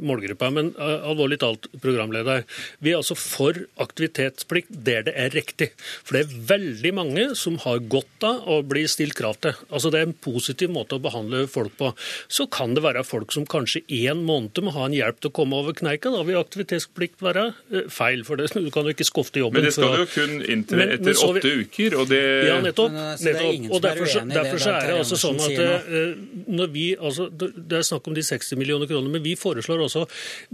[0.05, 0.49] målgruppa.
[0.53, 2.43] Men alvorlig talt, programleder,
[2.83, 5.71] vi er altså for aktivitetsplikt der det er riktig.
[6.05, 9.55] For det er veldig mange som har godt av å bli stilt krav til.
[9.69, 11.91] Altså Det er en positiv måte å behandle folk på.
[12.31, 15.35] Så kan det være folk som kanskje én måned må ha en hjelp til å
[15.35, 18.23] komme over kneika, da vil aktivitetsplikt være eh, feil.
[18.27, 19.61] For det, du kan jo ikke skofte jobben.
[19.61, 22.93] Men det skal jo kun inntre etter åtte uker, og det Ja, nettopp.
[22.93, 23.67] Altså, nettopp.
[23.71, 26.23] Og derfor, så, derfor så er det altså sånn at uh,
[26.59, 30.05] når vi, altså, Det er snakk om de 60 millioner kroner, men vi foreslår også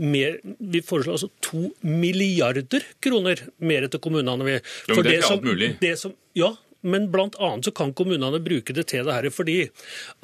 [0.01, 4.59] mer, vi foreslår altså to milliarder kroner mer til kommunene.
[4.85, 5.71] For ja, men det er ikke alt mulig.
[5.81, 7.49] Det som, ja, men bl.a.
[7.63, 9.57] så kan kommunene bruke det til det her fordi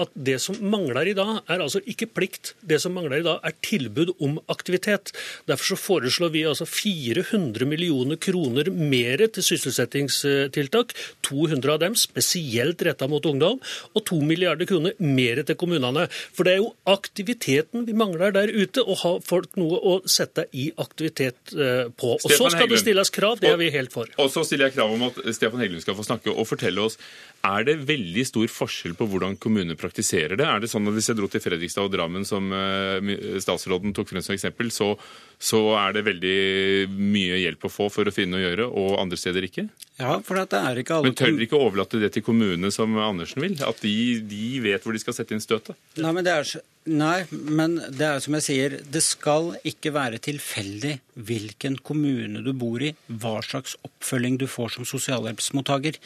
[0.01, 2.53] at det som mangler i dag, er altså ikke plikt.
[2.65, 5.13] Det som mangler i dag, er tilbud om aktivitet.
[5.49, 10.95] Derfor så foreslår vi altså 400 millioner kroner mer til sysselsettingstiltak.
[11.27, 13.59] 200 av dem spesielt retta mot ungdom,
[13.93, 16.07] og 2 milliarder kroner mer til kommunene.
[16.35, 20.47] For det er jo aktiviteten vi mangler der ute, å ha folk noe å sette
[20.57, 22.15] i aktivitet eh, på.
[22.17, 24.09] Og så skal det stilles krav, det er vi helt for.
[24.21, 26.33] Og så stiller jeg krav om at Stefan Heggelund skal få snakke.
[26.33, 26.97] og fortelle oss
[27.45, 30.47] er det veldig stor forskjell på hvordan kommuner praktiserer det?
[30.47, 34.09] Er det sånn at Hvis jeg dro til Fredrikstad og Drammen, som eh, statsråden tok
[34.11, 34.95] frem som eksempel, så,
[35.39, 36.37] så, er det veldig
[36.97, 39.67] mye hjelp å få for å finne å gjøre, og andre steder ikke?
[39.97, 41.11] Ja, for det er ikke alle...
[41.11, 43.57] Men tør dere ikke overlate det til kommunene, som Andersen vil?
[43.65, 43.93] At de,
[44.25, 45.77] de vet hvor de skal sette inn støtet?
[46.01, 50.21] Nei, men det er Nei, men det er som jeg sier, det skal ikke være
[50.23, 50.93] tilfeldig
[51.27, 55.97] hvilken kommune du bor i, hva slags oppfølging du får som sosialhjelpsmottaker.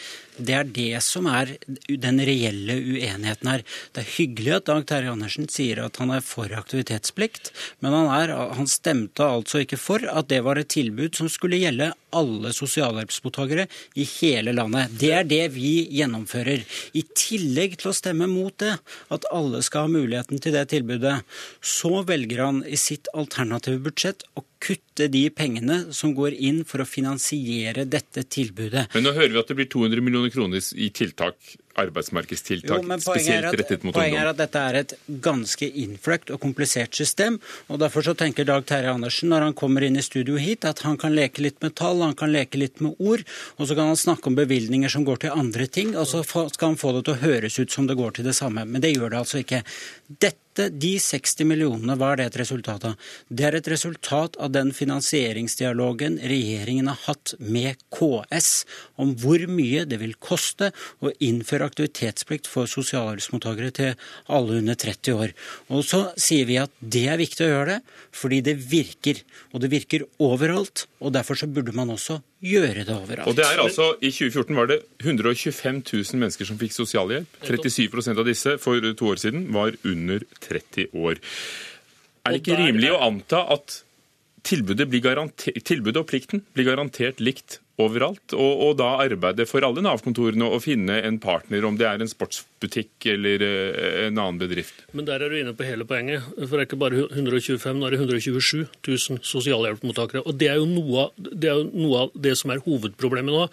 [0.41, 1.53] Det er det som er
[1.85, 3.65] den reelle uenigheten her.
[3.93, 7.51] Det er hyggelig at Dag Terje Andersen sier at han er for aktivitetsplikt,
[7.85, 11.59] men han, er, han stemte altså ikke for at det var et tilbud som skulle
[11.61, 14.93] gjelde alle sosialhjelpsmottakere i hele landet.
[14.99, 16.63] Det er det vi gjennomfører.
[16.97, 18.75] I tillegg til å stemme mot det,
[19.11, 21.19] at alle skal ha muligheten til det tilbudet,
[21.61, 26.83] så velger han i sitt alternative budsjett å kutte de pengene som går inn for
[26.83, 28.87] å finansiere dette tilbudet.
[28.93, 33.47] Men nå hører vi at det blir 200 millioner kroner i tiltak, arbeidsmarkedstiltak, jo, spesielt
[33.47, 34.01] at, rettet mot poenget ungdom.
[34.03, 34.93] Poenget er at dette er et
[35.23, 37.39] ganske innfløkt og komplisert system.
[37.71, 40.83] og Derfor så tenker Dag Terje Andersen når han kommer inn i studio hit, at
[40.85, 43.23] han kan leke litt med tall, han kan leke litt med ord,
[43.57, 46.73] og så kan han snakke om bevilgninger som går til andre ting, og så skal
[46.73, 48.65] han få det til å høres ut som det går til det samme.
[48.67, 49.63] Men det gjør det altså ikke.
[50.07, 53.09] Dette de 60 millionene, hva er det et resultat av?
[53.29, 58.49] Det er et resultat av den finansieringsdialogen regjeringen har hatt med KS
[59.01, 63.93] om hvor mye det vil koste å innføre aktivitetsplikt for sosialhjelpsmottakere til
[64.31, 65.35] alle under 30 år.
[65.71, 69.23] Og så sier vi at det er viktig å gjøre det, fordi det virker.
[69.53, 73.27] Og det virker overalt, og derfor så burde man også gjøre det overalt.
[73.29, 77.39] Og det er altså, I 2014 var det 125 000 mennesker som fikk sosialhjelp.
[77.45, 81.21] 37% av disse for to år siden var under 30 år.
[82.25, 83.81] Er det ikke rimelig å anta at
[84.45, 85.03] tilbudet, blir
[85.61, 88.35] tilbudet og plikten blir garantert likt overalt.
[88.37, 92.11] Og, og da arbeide for alle Nav-kontorene å finne en partner, om det er en
[92.11, 94.85] sportsbutikk eller eh, en annen bedrift.
[94.97, 96.27] Men der er du inne på hele poenget.
[96.37, 100.23] For det er ikke bare 125, nå er det 127 000 sosialhjelpsmottakere.
[100.25, 103.47] Og det er, jo noe det er jo noe av det som er hovedproblemet nå.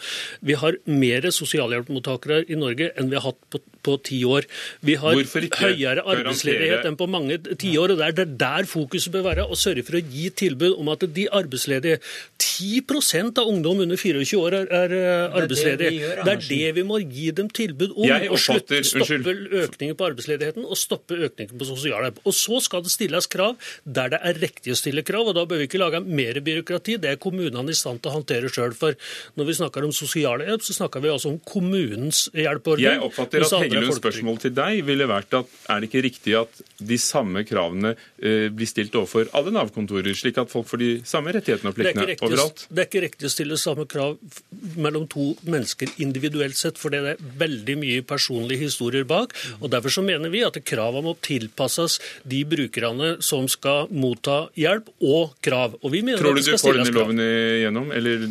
[0.48, 4.48] Vi har mer sosialhjelpsmottakere i Norge enn vi har hatt på, på ti år.
[4.84, 7.94] Vi har høyere arbeidsledighet enn på mange tiår.
[7.94, 11.06] Og det er der fokuset bør være, å sørge for å gi tilbud om at
[11.14, 12.00] de arbeidsledige
[12.38, 15.92] 10% av ungdom under 24 år er, er eh, arbeidsledige.
[15.98, 18.06] gjør, det er det vi må gi dem tilbud om.
[18.08, 22.20] Jeg og slutte, stoppe økningen på arbeidsledigheten og stoppe økningen på sosialhjelp.
[22.24, 25.44] Og så skal det stilles krav der det er riktig å stille krav, og da
[25.48, 26.98] bør vi ikke lage mer byråkrati.
[27.02, 28.74] Det er kommunene i stand til å håndtere sjøl.
[28.78, 28.96] For
[29.38, 32.88] når vi snakker om sosialhjelp, så snakker vi altså om kommunens hjelpeordning.
[32.88, 36.62] Jeg oppfatter at Heggelunds spørsmål til deg ville vært at er det ikke riktig at
[36.78, 41.32] de samme kravene eh, blir stilt overfor alle Nav-kontorer, slik at folk får de samme
[41.34, 42.66] rettighetene og pliktene overalt?
[42.68, 44.42] det er ikke riktig å stille samme krav f-
[44.78, 49.34] mellom to mennesker individuelt sett, for det er veldig mye personlige historier bak.
[49.60, 54.88] og Derfor så mener vi at kravene må tilpasses de brukerne som skal motta hjelp,
[55.02, 55.74] og krav.
[55.82, 58.26] Og vi mener Tror du du får denne loven igjennom, eller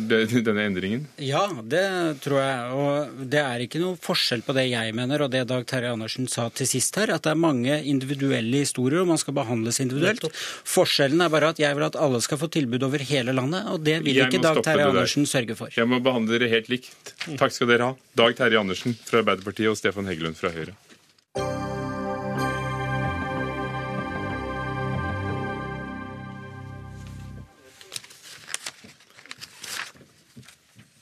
[0.48, 1.06] denne endringen?
[1.18, 1.84] Ja, det
[2.24, 2.72] tror jeg.
[2.78, 6.28] Og det er ikke noe forskjell på det jeg mener og det Dag Terje Andersen
[6.30, 10.24] sa til sist her, at det er mange individuelle historier, og man skal behandles individuelt.
[10.68, 13.82] Forskjellen er bare at jeg vil at alle skal få tilbud over hele landet, og
[13.84, 14.86] det vil Jeg ikke Dag Terje.
[14.88, 15.57] Andersen sørge for.
[15.74, 17.14] Jeg må behandle dere helt likt.
[17.40, 17.96] Takk skal dere ha.
[18.18, 20.76] Dag Terje Andersen fra Arbeiderpartiet og Stefan Heggelund fra Høyre.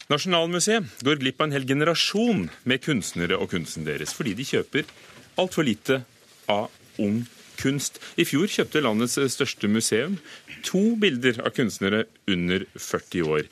[0.06, 4.86] Nasjonalmuseet går glipp av en hel generasjon med kunstnere og kunsten deres, fordi de kjøper
[5.42, 6.04] altfor lite
[6.46, 6.70] av
[7.02, 7.24] ung
[7.58, 7.98] kunst.
[8.14, 10.20] I fjor kjøpte landets største museum
[10.66, 13.50] to bilder av kunstnere under 40 år.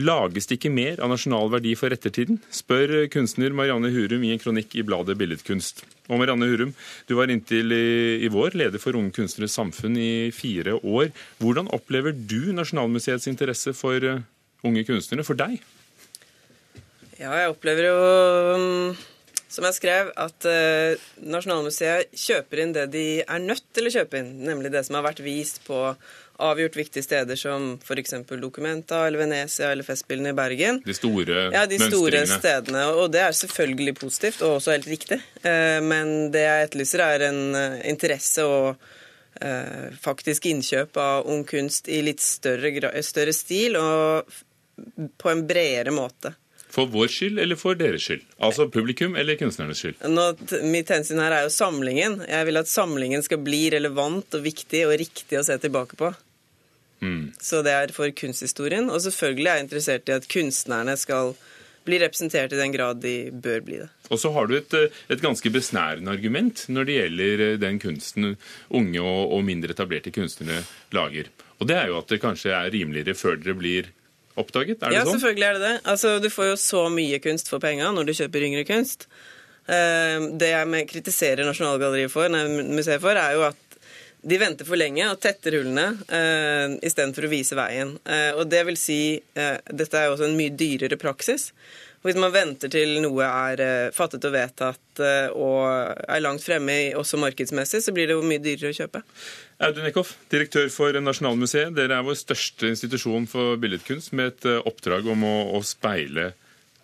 [0.00, 2.38] Lages det ikke mer av nasjonal verdi for ettertiden?
[2.54, 5.82] spør kunstner Marianne Hurum i en kronikk i bladet Billedkunst.
[6.08, 6.72] Og Marianne Hurum,
[7.06, 11.10] du var inntil i, vår leder for Unge Kunstneres Samfunn i fire år.
[11.42, 14.24] Hvordan opplever du Nasjonalmuseets interesse for eh,
[14.64, 15.60] unge kunstnere, for deg?
[17.20, 17.98] Ja, jeg opplever jo,
[18.56, 20.96] mm, som jeg skrev, at eh,
[21.28, 25.04] Nasjonalmuseet kjøper inn det de er nødt til å kjøpe inn, nemlig det som har
[25.10, 25.90] vært vist på
[26.40, 28.14] avgjort viktige steder som f.eks.
[28.40, 30.80] Documenta eller Venezia eller Festspillene i Bergen.
[30.86, 32.86] De store Ja, de store stedene.
[32.96, 35.20] Og det er selvfølgelig positivt, og også helt riktig.
[35.42, 38.76] Eh, Men det jeg etterlyser, er en eh, interesse og
[39.40, 44.40] eh, faktisk innkjøp av ung kunst i litt større, større stil og
[45.20, 46.34] på en bredere måte.
[46.70, 48.22] For vår skyld eller for deres skyld?
[48.46, 49.98] Altså publikum eller kunstnernes skyld?
[50.06, 50.26] Nå,
[50.70, 52.20] mitt hensyn her er jo samlingen.
[52.30, 56.12] Jeg vil at samlingen skal bli relevant og viktig og riktig å se tilbake på.
[57.00, 57.32] Mm.
[57.40, 58.90] Så det er for kunsthistorien.
[58.92, 61.34] Og selvfølgelig er jeg interessert i at kunstnerne skal
[61.88, 63.88] bli representert i den grad de bør bli det.
[64.12, 67.78] Og så har du et, eh, et ganske besnærende argument når det gjelder eh, den
[67.80, 68.34] kunsten
[68.68, 71.30] unge og, og mindre etablerte kunstnere lager.
[71.60, 73.90] Og det er jo at det kanskje er rimeligere før dere blir
[74.40, 74.82] oppdaget?
[74.82, 75.18] Er det ja, sånn?
[75.18, 75.74] selvfølgelig er det det.
[75.92, 79.08] Altså, du får jo så mye kunst for penga når du kjøper yngre kunst.
[79.70, 83.69] Eh, Det jeg kritiserer Nasjonalgalleriet for, nei, museet for, er jo at
[84.22, 87.94] de venter for lenge og tetter hullene uh, istedenfor å vise veien.
[88.04, 91.50] Eh, og det vil si eh, Dette er jo også en mye dyrere praksis.
[92.00, 95.66] Hvis man venter til noe er eh, fattet og vedtatt eh, og
[96.00, 99.02] er langt fremme også markedsmessig, så blir det jo mye dyrere å kjøpe.
[99.66, 101.74] Audun Eckhoff, direktør for Nasjonalmuseet.
[101.76, 106.30] Dere er vår største institusjon for billedkunst med et eh, oppdrag om å, å speile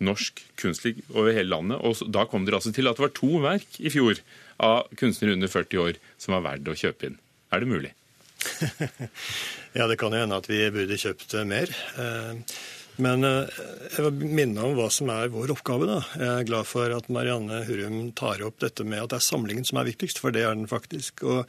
[0.05, 1.81] norsk kunstliv over hele landet.
[1.81, 4.21] Og da kom dere altså til at det var to verk i fjor
[4.61, 7.17] av kunstnere under 40 år som var verdt å kjøpe inn.
[7.51, 7.93] Er det mulig?
[9.77, 11.69] Ja, det kan jo hende at vi burde kjøpt eh, mer.
[12.01, 12.55] Eh,
[13.03, 13.57] Men eh,
[13.93, 15.85] jeg vil minne om hva som er vår oppgave.
[15.85, 15.99] da.
[16.17, 19.67] Jeg er glad for at Marianne Hurum tar opp dette med at det er samlingen
[19.67, 21.21] som er viktigst, for det er den faktisk.
[21.29, 21.45] Og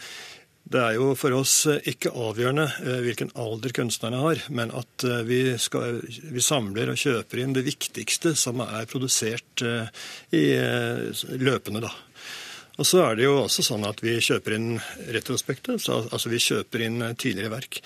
[0.69, 1.55] det er jo for oss
[1.89, 2.67] ikke avgjørende
[3.01, 8.35] hvilken alder kunstnerne har, men at vi, skal, vi samler og kjøper inn det viktigste
[8.37, 10.45] som er produsert i
[11.41, 11.95] løpende, da.
[12.79, 14.69] Og så er det jo også sånn at vi kjøper inn
[15.11, 17.81] retrospektet, altså vi kjøper inn eh, tidligere verk.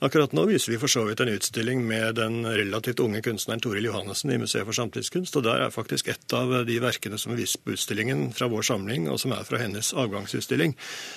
[0.00, 3.88] Akkurat nå viser vi for så vidt en utstilling med den relativt unge kunstneren Toril
[3.88, 7.58] Johannessen i Museet for samtidskunst, og der er faktisk et av de verkene som vist
[7.64, 10.76] på utstillingen fra vår samling, og som er fra hennes avgangsutstilling.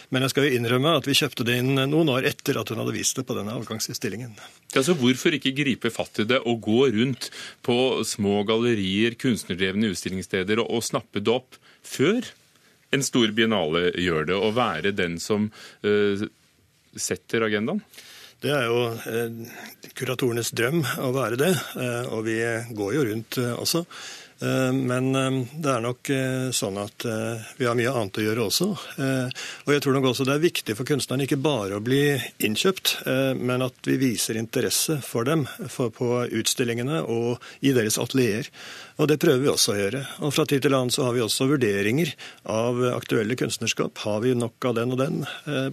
[0.09, 2.81] Men jeg skal jo innrømme at vi kjøpte det inn noen år etter at hun
[2.81, 4.33] hadde vist det på denne avgangsutstillingen.
[4.73, 7.29] Altså, Hvorfor ikke gripe fatt i det og gå rundt
[7.63, 12.25] på små gallerier, kunstnerdrevne utstillingssteder og, og snappe det opp før
[12.91, 15.49] en stor biennale gjør det, å være den som
[15.85, 16.25] uh,
[16.95, 17.83] setter agendaen?
[18.41, 19.49] Det er jo eh,
[19.93, 22.39] kuratorenes drøm å være det, eh, og vi
[22.73, 23.83] går jo rundt eh, også.
[24.41, 27.05] Eh, Men eh, det er nok eh, sånn at
[27.57, 28.67] vi har mye annet å gjøre også.
[29.65, 32.93] Og jeg tror nok også det er viktig for kunstnerne ikke bare å bli innkjøpt,
[33.37, 38.49] men at vi viser interesse for dem for på utstillingene og i deres atelier.
[39.01, 40.03] Og det prøver vi også å gjøre.
[40.25, 42.13] Og fra tid til annen så har vi også vurderinger
[42.49, 44.03] av aktuelle kunstnerskap.
[44.05, 45.23] Har vi nok av den og den,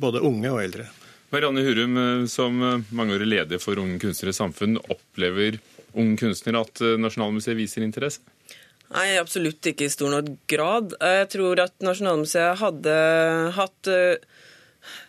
[0.01, 0.89] både unge og eldre?
[1.33, 2.01] Marianne Hurum,
[2.31, 5.61] som mangeårig leder for Unge kunstneres samfunn, opplever
[5.99, 8.25] unge kunstnere at Nasjonalmuseet viser interesse?
[8.89, 10.95] Nei, absolutt ikke i stor nok grad.
[10.97, 12.95] Jeg tror at Nasjonalmuseet hadde
[13.59, 14.23] hatt eh,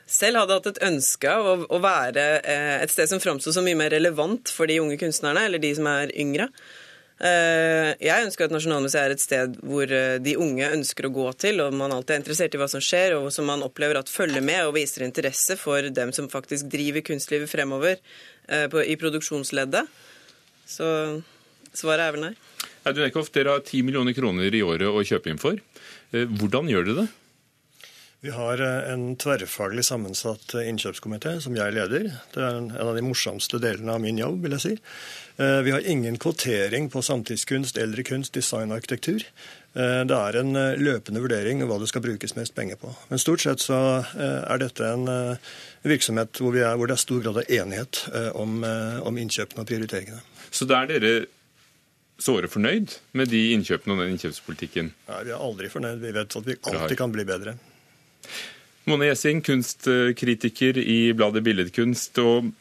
[0.09, 3.79] selv hadde hatt et ønske av å, være eh, et sted som framsto så mye
[3.79, 6.49] mer relevant for de unge kunstnerne, eller de som er yngre.
[7.23, 9.95] Eh, Jeg ønsker at Nasjonalmuseet er et sted hvor
[10.27, 13.15] de unge ønsker å gå til, og man alltid er interessert i hva som skjer,
[13.15, 17.07] og som man opplever at følger med og viser interesse for dem som faktisk driver
[17.13, 18.03] kunstlivet fremover
[18.83, 19.87] i produksjonsleddet.
[20.67, 20.87] Så
[21.71, 22.35] svaret er vel nei.
[22.89, 25.59] Audun Eckhoff, dere har 10 millioner kroner i året å kjøpe inn for.
[26.09, 27.09] Eh, Hvordan gjør dere det?
[28.25, 32.09] Vi har eh, en tverrfaglig sammensatt eh, innkjøpskomité som jeg leder.
[32.33, 34.75] Det er en av de morsomste delene av min jobb, vil jeg si.
[35.39, 39.23] Vi har ingen kvotering på samtidskunst, eldre kunst, design og arkitektur.
[39.71, 42.91] Det er en løpende vurdering av hva det skal brukes mest penger på.
[43.07, 43.77] Men stort sett så
[44.19, 45.07] er dette en
[45.87, 48.01] virksomhet hvor, vi er, hvor det er stor grad av enighet
[48.35, 48.59] om,
[49.07, 50.19] om innkjøpene og prioriteringene.
[50.51, 51.13] Så det er dere
[52.19, 54.93] såre fornøyd med de innkjøpene og den innkjøpspolitikken?
[55.09, 56.01] Nei, vi er aldri fornøyd.
[56.03, 57.55] Vi vet at vi alltid kan bli bedre.
[58.89, 62.19] Mone Gjessing, kunstkritiker i bladet Billedkunst.
[62.23, 62.51] og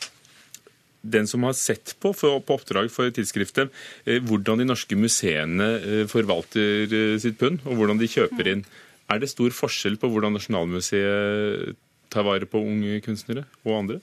[1.03, 3.73] den som har sett på, for, på oppdrag for tidsskriftet,
[4.05, 8.65] eh, hvordan de norske museene eh, forvalter eh, sitt pund, og hvordan de kjøper inn.
[9.09, 11.79] Er det stor forskjell på hvordan Nasjonalmuseet
[12.13, 14.01] tar vare på unge kunstnere og andre?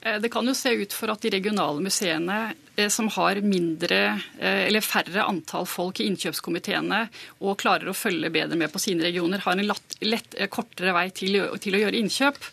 [0.00, 2.38] Eh, Det kan jo se ut for at de regionale museene
[2.76, 4.00] eh, som har mindre
[4.38, 7.04] eh, eller færre antall folk i innkjøpskomiteene
[7.42, 11.08] og klarer å følge bedre med på sine regioner, har en lett, lett, kortere vei
[11.10, 12.52] til, til å gjøre innkjøp.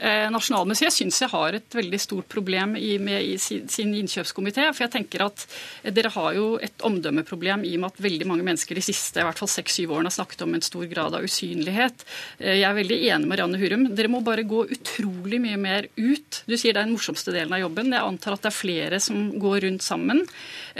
[0.00, 4.64] Eh, Nasjonalmuseet syns jeg har et veldig stort problem i, med i sin, innkjøpskomité.
[4.72, 5.44] For jeg tenker at
[5.82, 9.20] eh, dere har jo et omdømmeproblem i og med at veldig mange mennesker de siste
[9.20, 12.06] i hvert fall seks-syv årene har snakket om en stor grad av usynlighet.
[12.38, 13.84] Eh, Jeg er veldig enig med Ranne Hurum.
[13.96, 16.42] Dere må bare gå utrolig mye mer ut.
[16.48, 17.92] Du sier det er den morsomste delen av jobben.
[17.92, 20.24] Jeg antar at det er flere som går rundt sammen.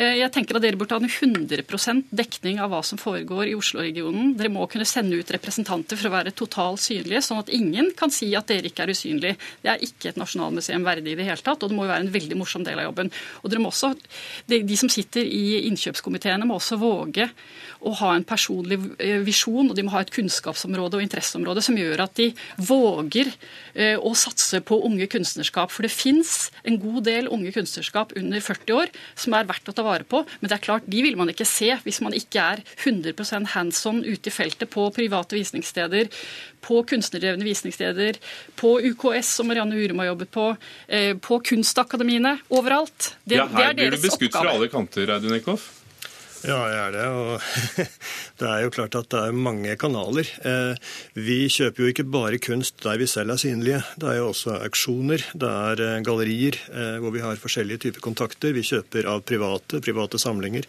[0.00, 4.32] Jeg tenker at dere burde ha en 100% dekning av hva som foregår i Oslo-regionen.
[4.38, 8.12] Dere må kunne sende ut representanter for å være totalt synlige, sånn at ingen kan
[8.14, 9.09] si at dere ikke er usynlige.
[9.18, 9.34] Det
[9.72, 12.14] er ikke et nasjonalmuseum verdig i det hele tatt, og det må jo være en
[12.14, 13.10] veldig morsom del av jobben.
[13.42, 13.94] Og dere må også,
[14.46, 17.30] de, de som sitter i innkjøpskomiteene, må også våge
[17.80, 21.78] å ha en personlig eh, visjon, og de må ha et kunnskapsområde og interesseområde som
[21.80, 22.28] gjør at de
[22.68, 23.32] våger
[23.74, 25.72] eh, å satse på unge kunstnerskap.
[25.72, 29.76] For det fins en god del unge kunstnerskap under 40 år som er verdt å
[29.76, 32.46] ta vare på, men det er klart, de vil man ikke se hvis man ikke
[32.56, 36.10] er 100 hands on ute i feltet på private visningssteder,
[36.60, 38.20] på kunstnerdrevne visningssteder,
[38.60, 40.46] på UKS, som Marianne Urum har jobbet på,
[40.88, 43.14] eh, på kunstakademiene, overalt.
[43.24, 45.70] Det, ja, det her er blir du deres beskutt fra alle kanter, Audun Eckhoff.
[46.40, 47.06] Ja, jeg er det.
[47.12, 47.88] Og
[48.40, 50.28] det er jo klart at det er mange kanaler.
[50.48, 53.82] Eh, Vi kjøper jo ikke bare kunst der vi selv er synlige.
[54.00, 58.04] Det er jo også auksjoner, det er eh, gallerier eh, hvor vi har forskjellige typer
[58.04, 58.56] kontakter.
[58.56, 60.68] Vi kjøper av private, private samlinger.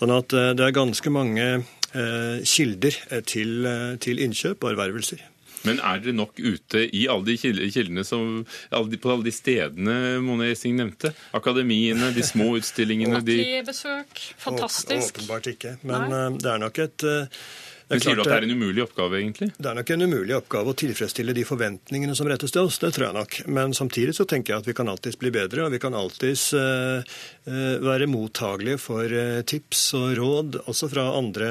[0.00, 2.96] Sånn at det er ganske mange eh, kilder
[3.28, 3.68] til,
[4.00, 5.20] til innkjøp og ervervelser.
[5.68, 9.34] Men er dere nok ute i alle de kildene som, alle de, på alle de
[9.34, 11.12] stedene Mone Essing nevnte?
[11.36, 13.40] Akademiene, de små utstillingene de...
[13.42, 15.20] Åpne besøk, fantastisk.
[15.20, 15.76] Åpenbart ikke.
[15.84, 16.22] Men Nei.
[16.40, 17.44] det er nok et eh,
[17.90, 19.48] Du sier du at det er en umulig oppgave, egentlig?
[19.58, 22.78] Det er nok en umulig oppgave å tilfredsstille de forventningene som rettes til oss.
[22.78, 23.38] Det tror jeg nok.
[23.50, 26.44] Men samtidig så tenker jeg at vi kan alltids bli bedre, og vi kan alltids
[26.54, 31.48] uh, uh, være mottagelige for uh, tips og råd, også fra andre,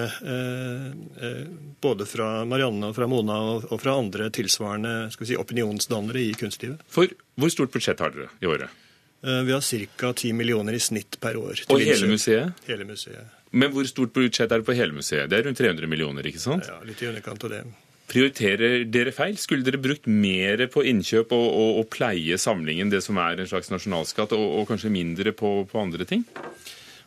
[1.84, 6.22] både fra Marianne og fra Mona og, og fra andre tilsvarende skal vi si, opinionsdannere
[6.24, 6.86] i kunstlivet.
[6.92, 8.72] For hvor stort budsjett har dere i året?
[9.20, 9.64] Vi har
[10.00, 10.14] ca.
[10.14, 11.66] 10 millioner i snitt per år.
[11.68, 12.64] Og hele museet?
[12.70, 13.39] Hele museet.
[13.52, 15.30] Men hvor stort budsjett er det på hele museet?
[15.30, 16.68] Det er rundt 300 millioner, ikke sant?
[16.70, 17.64] Ja, litt i underkant av det.
[18.10, 19.38] Prioriterer dere feil?
[19.38, 23.50] Skulle dere brukt mer på innkjøp og, og, og pleie samlingen, det som er en
[23.50, 26.26] slags nasjonalskatt, og, og kanskje mindre på, på andre ting?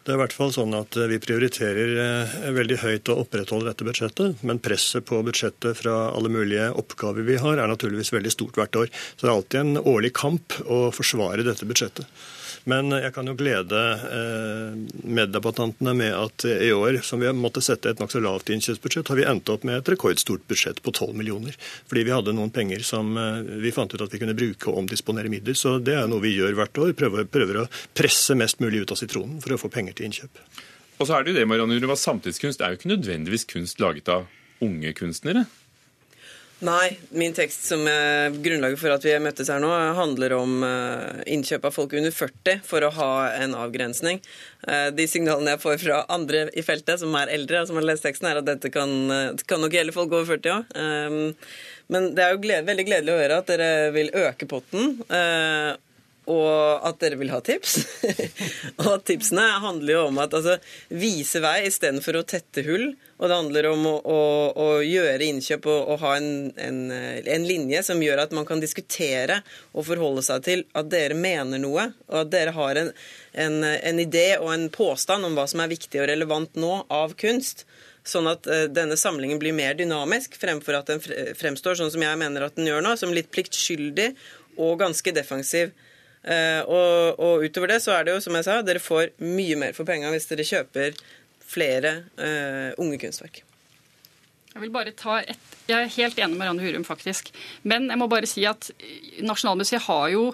[0.03, 3.69] Det er i hvert fall sånn at eh, vi prioriterer eh, veldig høyt å opprettholde
[3.69, 8.33] dette budsjettet, men presset på budsjettet fra alle mulige oppgaver vi har, er naturligvis veldig
[8.35, 8.91] stort hvert år.
[9.15, 12.11] Så det er alltid en årlig kamp å forsvare dette budsjettet.
[12.71, 17.91] Men jeg kan jo glede eh, meddebattantene med at i år, som vi måtte sette
[17.91, 21.57] et nokså lavt innkjøpsbudsjett, har vi endt opp med et rekordstort budsjett på 12 millioner.
[21.91, 24.85] Fordi vi hadde noen penger som eh, vi fant ut at vi kunne bruke og
[24.85, 25.59] omdisponere midler.
[25.59, 26.93] Så det er noe vi gjør hvert år.
[26.99, 30.45] Prøver, prøver å presse mest mulig ut av sitronen for å få penger til innkjøp.
[31.01, 34.11] Og så er det jo det, Marianne at Samtidskunst er jo ikke nødvendigvis kunst laget
[34.13, 34.29] av
[34.63, 35.49] unge kunstnere.
[36.63, 41.23] Nei, min tekst som er grunnlaget for at vi møttes her nå, handler om eh,
[41.35, 44.21] innkjøp av folk under 40 for å ha en avgrensning.
[44.71, 48.07] Eh, de signalene jeg får fra andre i feltet som er eldre, som har lest
[48.07, 51.35] teksten, er at dette kan, eh, kan nok gjelde folk over 40 òg.
[51.93, 54.95] Men det er jo gled, veldig gledelig å høre at dere vil øke potten
[56.31, 57.81] og at dere vil ha tips.
[58.85, 60.59] og tipsene handler jo om at altså,
[60.95, 62.93] vise vei istedenfor å tette hull.
[63.19, 64.21] Og det handler om å, å,
[64.55, 66.31] å gjøre innkjøp og, og ha en,
[66.63, 69.41] en, en, linje som gjør at man kan diskutere
[69.73, 72.93] og forholde seg til at dere mener noe, og at dere har en,
[73.35, 77.67] en idé og en påstand om hva som er viktig og relevant nå av kunst.
[78.07, 81.03] Sånn at uh, denne samlingen blir mer dynamisk, fremfor at den
[81.39, 84.11] fremstår sånn som jeg mener at den gjør nå, som litt pliktskyldig
[84.59, 85.71] og ganske defensiv.
[86.23, 89.59] Uh, og, og, utover det så er det jo, som jeg sa, dere får mye
[89.59, 91.01] mer for penga hvis dere kjøper
[91.53, 93.43] flere uh, unge kunstverk.
[94.53, 97.31] Jeg vil bare ta et, jeg er helt enig med Randi Hurum, faktisk.
[97.69, 98.69] Men jeg må bare si at
[99.25, 100.27] Nasjonalmuseet jo,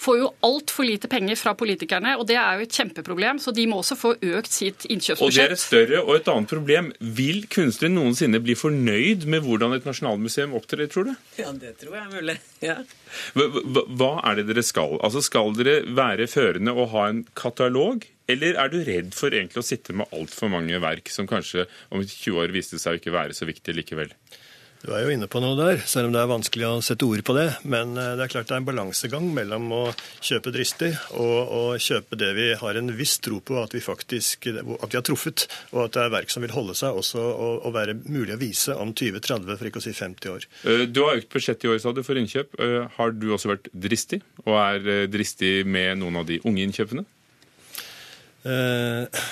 [0.00, 2.14] får jo altfor lite penger fra politikerne.
[2.16, 5.26] og Det er jo et kjempeproblem, så de må også få økt sitt innkjøpsbudsjett.
[5.26, 6.90] Og det er et større og et annet problem.
[7.20, 11.14] Vil kunstnere noensinne bli fornøyd med hvordan et nasjonalmuseum opptrer, tror du?
[11.40, 12.40] Ja, det tror jeg er mulig.
[12.64, 12.80] Ja.
[13.36, 13.50] Hva,
[13.92, 14.96] hva er det dere skal?
[15.04, 18.06] Altså Skal dere være førende og ha en katalog?
[18.30, 22.02] Eller er du redd for egentlig å sitte med altfor mange verk som kanskje om
[22.02, 24.14] 20 år viste seg å ikke være så viktige likevel?
[24.86, 27.22] Du er jo inne på noe der, selv om det er vanskelig å sette ord
[27.26, 27.46] på det.
[27.66, 29.80] Men eh, det er klart det er en balansegang mellom å
[30.20, 34.46] kjøpe dristig og å kjøpe det vi har en viss tro på at vi faktisk
[34.52, 34.60] at
[34.92, 37.96] vi har truffet, og at det er verk som vil holde seg også og, være
[38.04, 40.46] mulig å vise om 20-30, for ikke å si 50 år.
[40.68, 42.54] Eh, du har økt budsjett i år, sa du, for innkjøp.
[42.62, 47.08] Eh, har du også vært dristig, og er dristig med noen av de unge innkjøpene?
[48.46, 49.22] Eh,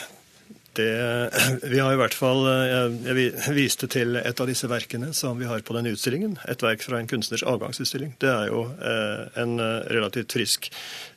[0.73, 1.31] det,
[1.63, 5.47] vi har i hvert fall, eh, Jeg viste til et av disse verkene som vi
[5.47, 6.35] har på denne utstillingen.
[6.51, 8.17] Et verk fra en kunstners avgangsutstilling.
[8.19, 9.55] Det er jo eh, en
[9.91, 10.71] relativt frisk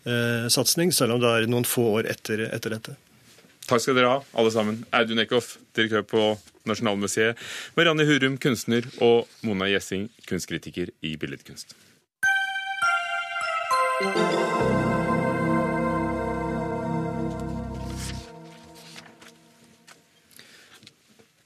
[0.08, 2.94] satsing, selv om det er noen få år etter, etter dette.
[3.68, 4.86] Takk skal dere ha, alle sammen.
[4.96, 6.30] Audun Eckhoff, direktør på
[6.70, 7.36] Nasjonalmuseet.
[7.76, 11.76] Marianne Hurum, kunstner, og Mona Gjessing, kunstkritiker i billedkunst.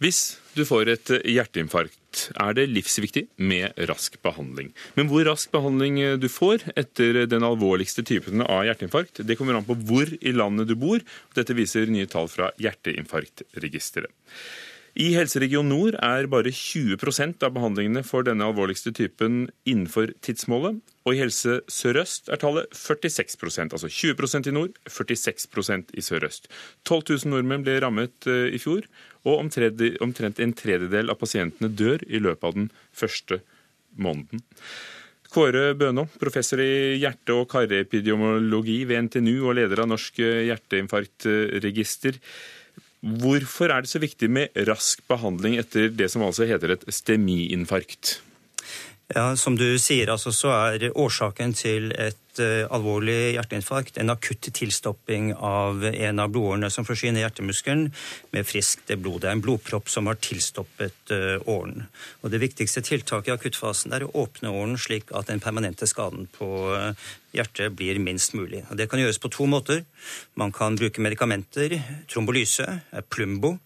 [0.01, 4.71] Hvis du får et hjerteinfarkt, er det livsviktig med rask behandling.
[4.97, 9.67] Men hvor rask behandling du får etter den alvorligste typen av hjerteinfarkt, det kommer an
[9.67, 11.05] på hvor i landet du bor.
[11.37, 14.09] Dette viser nye tall fra Hjerteinfarktregisteret.
[14.99, 20.81] I Helseregion Nord er bare 20% av behandlingene for denne alvorligste typen innenfor tidsmålet.
[21.07, 26.51] Og i Helse Sør-Øst er tallet 46% altså 20% i nord, 46% i sørøst.
[26.83, 28.85] 12 000 nordmenn ble rammet eh, i fjor,
[29.23, 33.39] og omtrent en tredjedel av pasientene dør i løpet av den første
[33.95, 34.43] måneden.
[35.31, 42.19] Kåre Bønå, professor i hjerte- og karepidemiologi ved NTNU og leder av Norsk hjerteinfarktregister.
[43.01, 48.19] Hvorfor er det så viktig med rask behandling etter det som altså heter et stemiinfarkt?
[49.15, 54.47] Ja, Som du sier, altså, så er årsaken til et uh, alvorlig hjerteinfarkt en akutt
[54.55, 57.89] tilstopping av en av blodårene som forsyner hjertemuskelen
[58.31, 59.21] med friskt blod.
[59.23, 61.89] Det er en blodpropp som har tilstoppet uh, åren.
[62.21, 66.29] Og Det viktigste tiltaket i akuttfasen er å åpne åren slik at den permanente skaden
[66.37, 68.63] på uh, hjertet blir minst mulig.
[68.69, 69.83] Og Det kan gjøres på to måter.
[70.39, 71.81] Man kan bruke medikamenter.
[72.07, 72.69] Trombolyse
[73.11, 73.57] plumbo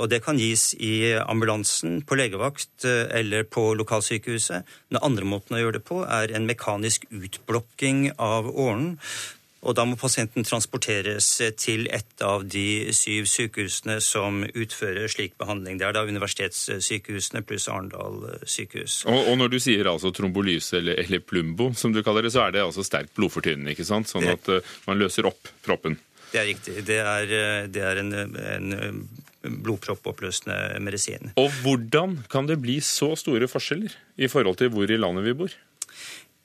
[0.00, 4.78] og det kan gis i ambulansen, på legevakt eh, eller på lokalsykehuset.
[4.90, 8.96] Den andre måten å gjøre det på er en mekanisk utblokking av åren.
[9.60, 11.26] Og da må pasienten transporteres
[11.60, 15.76] til et av de syv sykehusene som utfører slik behandling.
[15.76, 19.02] Det er da universitetssykehusene pluss Arendal sykehus.
[19.04, 22.46] Og, og, når du sier altså trombolyse eller, eller, plumbo, som du kaller det, så
[22.46, 24.08] er det altså sterkt blodfortynnende, ikke sant?
[24.08, 26.00] Sånn at uh, man løser opp proppen?
[26.30, 26.80] Det er riktig.
[26.86, 27.36] Det er,
[27.68, 28.74] det er en, en
[29.42, 31.32] blodproppoppløsende medisin.
[31.40, 35.36] Og hvordan kan det bli så store forskjeller i forhold til hvor i landet vi
[35.42, 35.54] bor?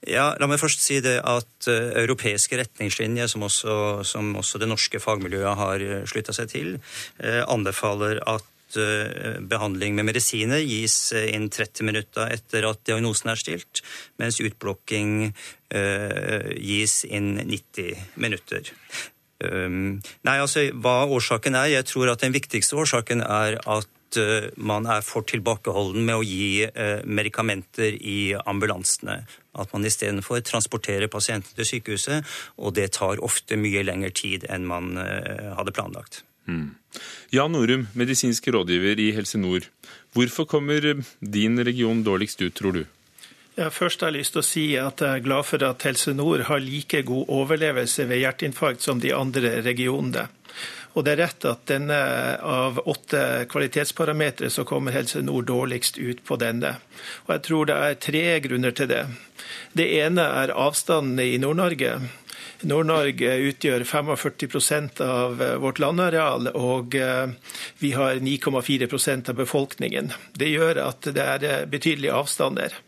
[0.06, 4.68] Ja, La meg først si det at uh, europeiske retningslinjer, som også, som også, det
[4.70, 6.76] norske fagmiljøet har eh, slutta seg til,
[7.22, 8.52] uh, anbefaler at
[9.46, 13.80] behandling med medisiner gis innen 30 minutter etter at diagnosen er stilt,
[14.18, 15.30] mens utblokking
[15.70, 18.72] gis innen 90 minutter.
[19.40, 21.74] Nei, altså, Hva årsaken er?
[21.74, 23.92] Jeg tror at den viktigste årsaken er at
[24.56, 26.64] man er for tilbakeholden med å gi
[27.04, 29.18] medikamenter i ambulansene.
[29.58, 32.24] At man istedenfor transporterer pasienten til sykehuset,
[32.56, 36.22] og det tar ofte mye lengre tid enn man hadde planlagt.
[36.46, 36.70] Mm.
[37.34, 39.66] Jan Norum, medisinsk rådgiver i Helse Nord.
[40.14, 42.84] Hvorfor kommer din region dårligst ut, tror du?
[43.56, 46.12] Ja, først har jeg lyst til å si at jeg er glad for at Helse
[46.12, 50.26] Nord har like god overlevelse ved hjerteinfarkt som de andre regionene.
[50.92, 51.96] Og det er rett at denne
[52.44, 56.74] av åtte kvalitetsparametere så kommer Helse Nord dårligst ut på denne.
[57.24, 59.02] Og jeg tror det er tre grunner til det.
[59.72, 61.96] Det ene er avstanden i Nord-Norge.
[62.68, 66.96] Nord-Norge utgjør 45% av vårt landareal, og
[67.80, 70.12] vi har 9,4% av befolkningen.
[70.36, 72.82] Det gjør at det er betydelige avstander.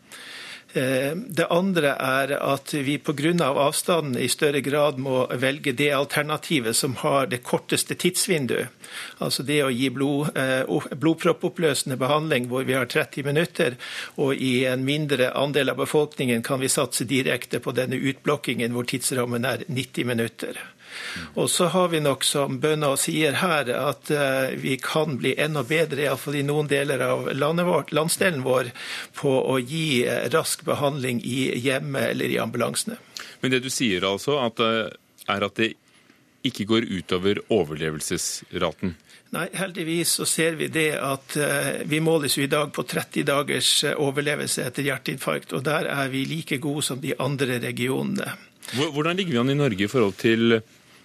[0.73, 3.31] Det andre er at vi pga.
[3.41, 8.67] avstanden i større grad må velge det alternativet som har det korteste tidsvinduet.
[9.17, 10.29] Altså det å gi blod,
[10.93, 13.77] blodproppoppløsende behandling hvor vi har 30 minutter,
[14.17, 18.85] og i en mindre andel av befolkningen kan vi satse direkte på denne utblokkingen hvor
[18.85, 20.61] tidsrammen er 90 minutter.
[21.39, 24.11] Og så har vi nok, som bønder sier her, at
[24.59, 28.71] vi kan bli enda bedre, iallfall i noen deler av landet vårt, landsdelen vår,
[29.19, 32.99] på å gi rask behandling i hjemmet eller i ambulansene.
[33.41, 35.73] Men det du sier altså, at, er at det
[36.47, 38.95] ikke går utover overlevelsesraten?
[39.35, 41.35] Nei, heldigvis så ser vi det at
[41.85, 46.23] vi måles jo i dag på 30 dagers overlevelse etter hjerteinfarkt, og der er vi
[46.25, 48.31] like gode som de andre regionene.
[48.73, 50.59] Hvordan ligger vi an i Norge i forhold til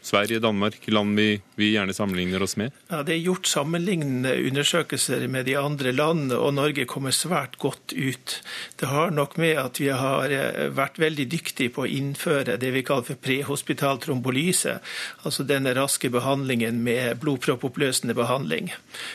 [0.04, 2.74] Sverige, Danmark, land vi, vi, gjerne sammenligner oss med?
[2.90, 7.94] Ja, Det er gjort sammenlignende undersøkelser med de andre land, og Norge kommer svært godt
[7.96, 8.34] ut.
[8.76, 10.34] Det har nok med at vi har
[10.76, 14.76] vært veldig dyktige på å innføre det vi kaller for prehospital trombolyse,
[15.24, 18.74] altså denne raske behandlingen med blodproppoppløsende behandling.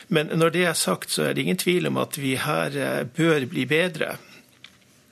[0.10, 3.46] Men når det er sagt, så er det ingen tvil om at vi her bør
[3.46, 4.18] bli bedre.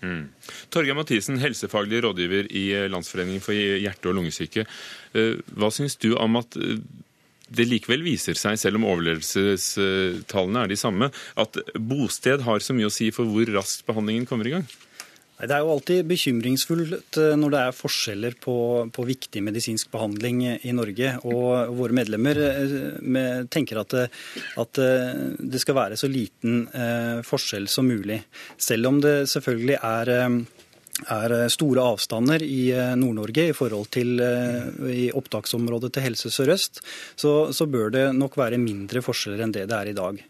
[0.03, 0.27] Mm.
[0.73, 4.67] Torgeir Mathisen, helsefaglig rådgiver i Landsforeningen for hjerte- og lungesyke.
[5.13, 6.57] Hva syns du om at
[7.47, 12.89] det likevel viser seg, selv om overlevelsestallene er de samme, at bosted har så mye
[12.89, 14.67] å si for hvor raskt behandlingen kommer i gang?
[15.37, 18.55] Det er jo alltid bekymringsfullt når det er forskjeller på,
[18.89, 21.11] på, viktig medisinsk behandling i Norge.
[21.29, 22.39] Og våre medlemmer
[23.53, 23.93] tenker at,
[24.57, 24.81] at
[25.37, 26.63] det skal være så liten
[27.27, 28.17] forskjell som mulig.
[28.57, 30.15] Selv om det selvfølgelig er
[31.05, 36.81] er store avstander i Nord-Norge i forhold til i opptaksområdet til Helse Sør-Øst,
[37.13, 40.23] så, så bør det nok være mindre forskjeller enn det det er i dag.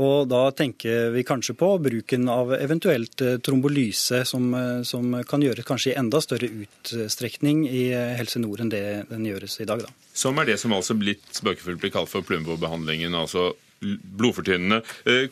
[0.00, 4.48] Og da tenker vi kanskje på bruken av eventuelt trombolyse, som,
[4.86, 9.58] som kan gjøres kanskje i enda større utstrekning i Helse Nord enn det den gjøres
[9.60, 9.84] i dag.
[9.84, 9.92] Da.
[10.16, 13.14] Som er det som altså blitt spøkefullt blir kalt for plumbobehandlingen.
[13.14, 14.82] altså blodfortynnende.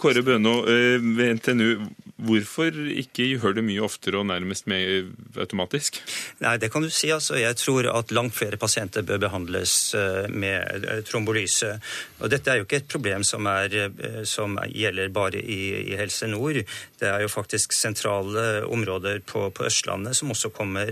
[0.01, 1.89] Kåre Bøno ved NTNU,
[2.19, 6.01] hvorfor ikke gjør det mye oftere og nærmest med automatisk?
[6.41, 7.11] Nei, Det kan du si.
[7.11, 7.37] altså.
[7.37, 9.95] Jeg tror at langt flere pasienter bør behandles
[10.29, 11.81] med trombolyse.
[12.21, 16.27] Og Dette er jo ikke et problem som, er, som gjelder bare i, i, Helse
[16.27, 16.65] Nord.
[16.99, 20.91] Det er jo faktisk sentrale områder på, på, Østlandet som også kommer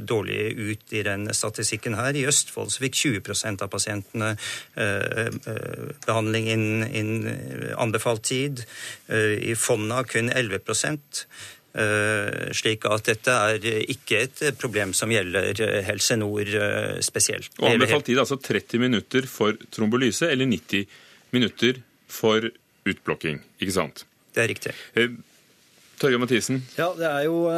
[0.00, 2.12] dårlig ut i den statistikken her.
[2.16, 4.34] I Østfold så fikk 20 av pasientene
[4.76, 5.30] eh,
[6.06, 8.64] behandling innen innen anbefalt tid.
[9.08, 11.26] I Fonna kun 11%
[12.56, 16.48] slik at dette er ikke et problem som gjelder Helse Nord
[17.04, 17.50] spesielt.
[17.60, 20.86] Og anbefalt tid altså 30 minutter for trombolyse eller 90
[21.36, 22.48] minutter for
[22.86, 24.06] utblokking, ikke sant?
[24.32, 24.72] Det er riktig.
[25.96, 26.62] Torgeir Mathisen?
[26.76, 27.48] Ja, Det er jo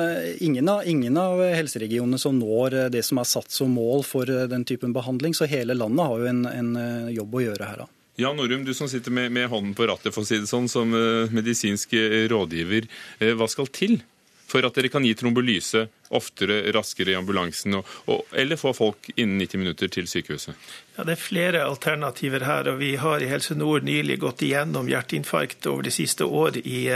[0.41, 4.64] ingen av, ingen av, helseregionene som når det som er satt som mål for den
[4.64, 7.84] typen behandling, så hele landet har jo en, en jobb å gjøre her.
[7.84, 7.89] da.
[8.19, 10.66] Jan Norum, du som sitter med, med, hånden på rattet for å si det sånn,
[10.71, 11.93] som uh, medisinsk
[12.33, 12.89] rådgiver.
[13.23, 14.01] Uh, hva skal til
[14.49, 19.11] for at dere kan gi trombolyse oftere, raskere i ambulansen, og, og, eller få folk
[19.16, 20.54] innen 90 minutter til sykehuset?
[20.96, 22.68] Ja, Det er flere alternativer her.
[22.68, 26.88] og Vi har i Helse Nord nylig gått igjennom hjerteinfarkt over de siste år i,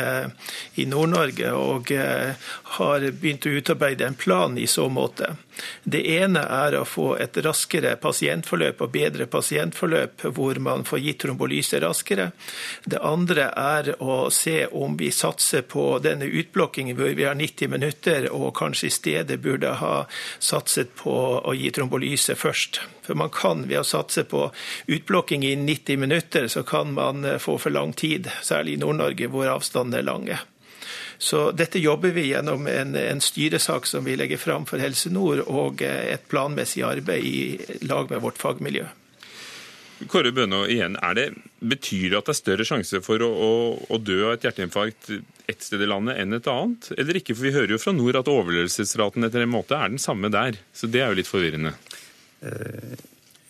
[0.75, 1.93] i Nord-Norge og
[2.79, 5.37] har begynt å utarbeide en plan i så måte.
[5.85, 11.21] Det ene er å få et raskere pasientforløp og bedre pasientforløp hvor man får gitt
[11.25, 12.31] trombolyse raskere.
[12.85, 17.73] Det andre er å se om vi satser på denne utblokkingen hvor vi har 90
[17.73, 20.07] minutter og kanskje i stedet burde ha
[20.39, 22.81] satset på å gi trombolyse først.
[23.03, 24.47] For man kan ved å satse på
[24.87, 29.51] utblokking i 90 minutter, så kan man få for lang tid, særlig i Nord-Norge hvor
[29.59, 30.41] avstandene er lange.
[31.23, 35.45] Så dette jobber vi gjennom en, en styresak som vi legger fram for Helse Nord,
[35.47, 38.89] og et planmessig arbeid i lag med vårt fagmiljø.
[40.11, 41.29] Kåre Bønå, igjen, det,
[41.61, 43.53] Betyr det at det er større sjanse for å, å,
[43.93, 45.13] å, dø av et hjerteinfarkt
[45.51, 46.91] ett sted i landet enn et annet?
[46.97, 47.37] Eller ikke?
[47.37, 50.59] For vi hører jo fra nord at overlevelsesraten etter en måte er den samme der.
[50.75, 51.75] Så det er jo litt forvirrende.
[52.43, 52.95] Uh,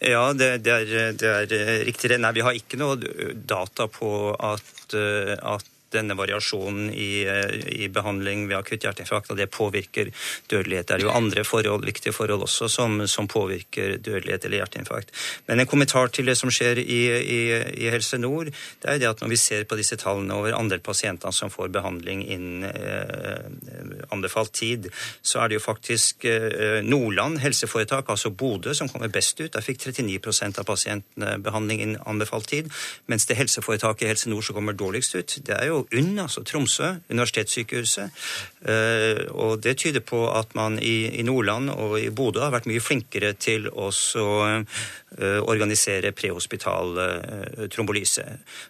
[0.03, 2.11] ja, det, det, er, det, er, riktig.
[2.19, 2.99] Nei, vi har ikke noe
[3.39, 9.51] data på at, at denne variasjonen i, eh, i behandling ved akutt hjerteinfarkt, og det
[9.51, 10.11] påvirker
[10.51, 10.89] dødelighet.
[10.89, 15.13] Det er jo andre forhold, viktige forhold også som, som påvirker dødelighet eller hjerteinfarkt.
[15.47, 17.41] Men en kommentar til det som skjer i, i,
[17.85, 20.81] i, Helse Nord, det er det at når vi ser på disse tallene over andel
[20.81, 24.89] pasienter som får behandling innen eh, anbefalt tid,
[25.23, 29.53] så er det jo faktisk eh, Nordland helseforetak, altså Bodø, som kommer best ut.
[29.53, 32.71] Der fikk 39% av pasientene behandling innen anbefalt tid,
[33.07, 36.43] mens det helseforetaket i Helse Nord som kommer dårligst ut, det er jo UNN, altså
[36.47, 38.23] Tromsø, universitetssykehuset.
[38.69, 42.83] Eh, og det tyder på at man i Nordland og i Bodø har vært mye
[42.83, 48.27] flinkere til å eh, organisere prehospital eh, trombolyse.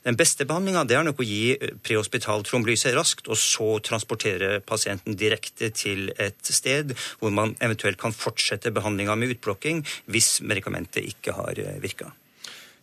[0.07, 5.71] Den beste behandlinga er nok å gi prehospital trombolyse raskt, og så transportere pasienten direkte
[5.77, 11.61] til et sted hvor man eventuelt kan fortsette behandlinga med utblokking hvis medikamentet ikke har
[11.83, 12.13] virka.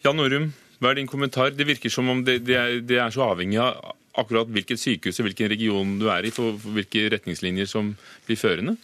[0.05, 1.51] Jan Norum, hva er din kommentar?
[1.51, 5.19] Det virker som om det, det, er, det er så avhengig av akkurat hvilket sykehus
[5.19, 7.95] og hvilken region du er i, for hvilke retningslinjer som
[8.27, 8.77] blir førende?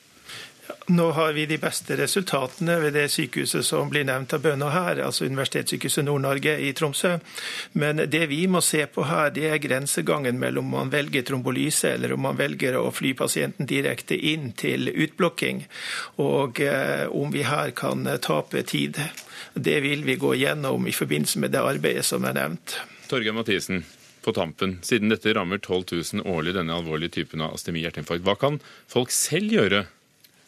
[0.88, 5.02] Nå har vi de beste resultatene ved det sykehuset som blir nevnt av Bøna her,
[5.06, 7.16] altså Universitetssykehuset Nord-Norge i Tromsø.
[7.74, 11.96] Men det vi må se på her, det er grensegangen mellom om man velger trombolyse
[11.96, 15.66] eller om man velger å fly pasienten direkte inn til utblokking,
[16.22, 19.02] og eh, om vi her kan tape tid.
[19.54, 22.80] Det vil vi gå gjennom i forbindelse med det arbeidet som er nevnt.
[23.10, 23.84] Torgeir Mathisen,
[24.26, 25.84] på tampen, siden dette rammer 12
[26.22, 28.26] 000 årlig, denne alvorlige typen av astemi-hjerteinfarkt.
[28.26, 28.60] Hva kan
[28.92, 29.86] folk selv gjøre?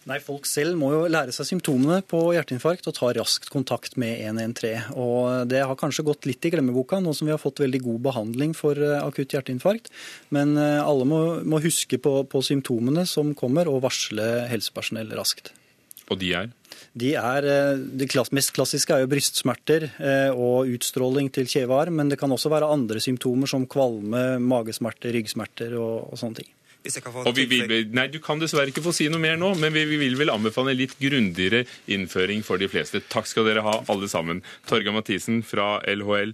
[0.07, 4.21] Nei, Folk selv må jo lære seg symptomene på hjerteinfarkt og ta raskt kontakt med
[4.23, 4.93] 113.
[4.95, 8.05] Og Det har kanskje gått litt i glemmeboka nå som vi har fått veldig god
[8.05, 9.91] behandling for eh, akutt hjerteinfarkt.
[10.31, 15.51] Men eh, alle må, må huske på, på symptomene som kommer, og varsle helsepersonell raskt.
[16.07, 16.53] Og de er?
[16.97, 22.09] De er, eh, det mest klassiske er jo brystsmerter eh, og utstråling til kjevearm, men
[22.09, 26.53] det kan også være andre symptomer som kvalme, magesmerter, ryggsmerter og, og sånne ting.
[26.87, 29.83] Og vi vil, nei, Du kan dessverre ikke få si noe mer nå, men vi,
[29.89, 33.01] vi vil vel anbefale en litt grundigere innføring for de fleste.
[33.11, 34.39] Takk skal dere ha, alle sammen.
[34.69, 36.31] Torgeir Mathisen fra LHL,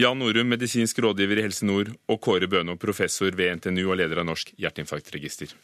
[0.00, 4.24] Jan Norum, medisinsk rådgiver i Helse Nord, og Kåre Bøno, professor ved NTNU og leder
[4.24, 5.54] av Norsk hjerteinfarktregister.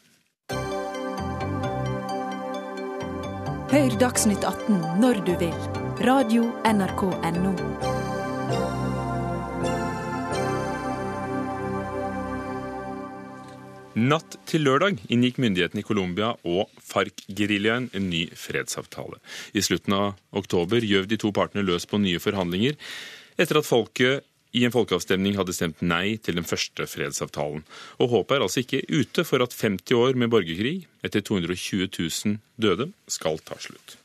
[3.71, 5.53] Hør Dagsnytt 18 når du vil.
[6.03, 7.53] Radio NRK Radio.nrk.no.
[13.95, 19.21] Natt til lørdag inngikk myndighetene i Colombia og FARC-geriljaen en ny fredsavtale.
[19.55, 22.75] I slutten av oktober gjøv de to partene løs på nye forhandlinger
[23.39, 27.63] etter at folket i en folkeavstemning hadde stemt nei til den første fredsavtalen.
[28.03, 32.39] Og håpet er altså ikke ute for at 50 år med borgerkrig, etter 220 000
[32.61, 33.97] døde, skal ta slutt.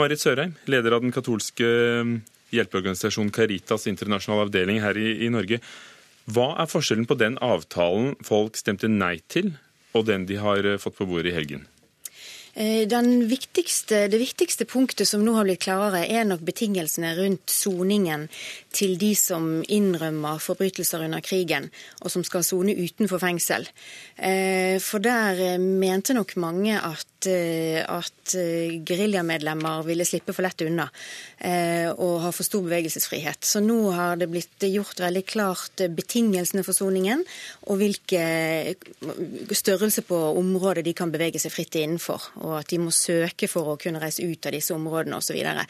[0.00, 1.66] Marit Sørheim, leder av den katolske
[2.00, 2.18] um,
[2.54, 5.60] hjelpeorganisasjonen Caritas internasjonale avdeling her i, i Norge.
[6.28, 9.56] Hva er forskjellen på den avtalen folk stemte nei til,
[9.96, 11.66] og den de har uh, fått på bordet i helgen?
[12.58, 12.88] Eh,
[13.28, 18.24] viktigste, det viktigste punktet som nå har blitt klarere, er nok betingelsene rundt soningen
[18.74, 21.68] til de som innrømmer forbrytelser under krigen,
[22.02, 23.68] og som skal sone utenfor fengsel.
[24.16, 28.34] Eh, for der eh, mente nok mange at, at
[28.86, 30.86] geriljamedlemmer ville slippe for lett unna
[31.98, 33.42] og ha for stor bevegelsesfrihet.
[33.46, 37.24] Så nå har det blitt gjort veldig klart betingelsene for soningen,
[37.66, 38.22] og hvilke
[39.56, 43.72] størrelse på området de kan bevege seg fritt innenfor og at de må søke for
[43.72, 45.28] å kunne reise ut av disse områdene osv.
[45.28, 45.66] Så, videre.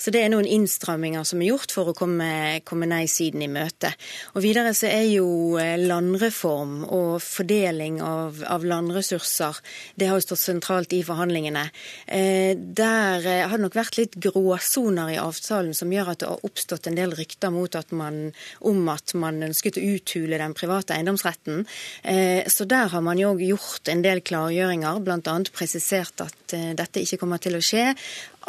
[0.00, 3.92] så det er noen innstramminger som er gjort for å komme, komme nei-siden i møte.
[4.32, 9.60] Og videre så er jo eh, landreform og fordeling av, av landressurser
[10.00, 11.64] det har jo stått sentralt i forhandlingene.
[12.06, 16.30] Eh, der eh, har det nok vært litt gråsoner i avtalen som gjør at det
[16.30, 20.96] har oppstått en del rykter at man, om at man ønsket å uthule den private
[20.96, 21.64] eiendomsretten.
[22.02, 25.38] Eh, så der har man jo gjort en del klargjøringer, bl.a.
[25.52, 27.92] presisert at dette ikke kommer til å skje.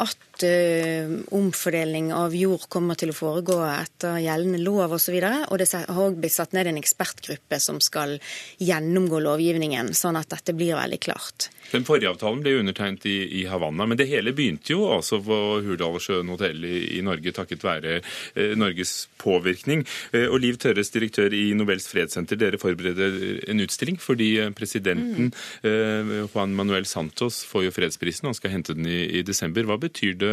[0.02, 5.14] at uh, omfordeling av jord kommer til å foregå etter gjeldende lov osv.
[5.14, 8.18] Og, så og det har òg blitt satt ned en ekspertgruppe som skal
[8.58, 11.50] gjennomgå lovgivningen, sånn at dette blir veldig klart.
[11.70, 15.38] Den forrige avtalen ble undertegnet i, i, Havanna, men det hele begynte jo altså på
[15.64, 19.84] Hurdalssjøen hotell i, i, Norge takket være eh, Norges påvirkning.
[20.12, 25.32] Eh, og Liv Tørres, direktør i Nobels fredssenter, dere forbereder en utstilling fordi eh, presidenten
[25.32, 25.70] mm.
[25.70, 29.66] eh, Juan Manuel Santos får jo fredsprisen, han skal hente den i, i desember.
[29.66, 30.23] Hva betyr det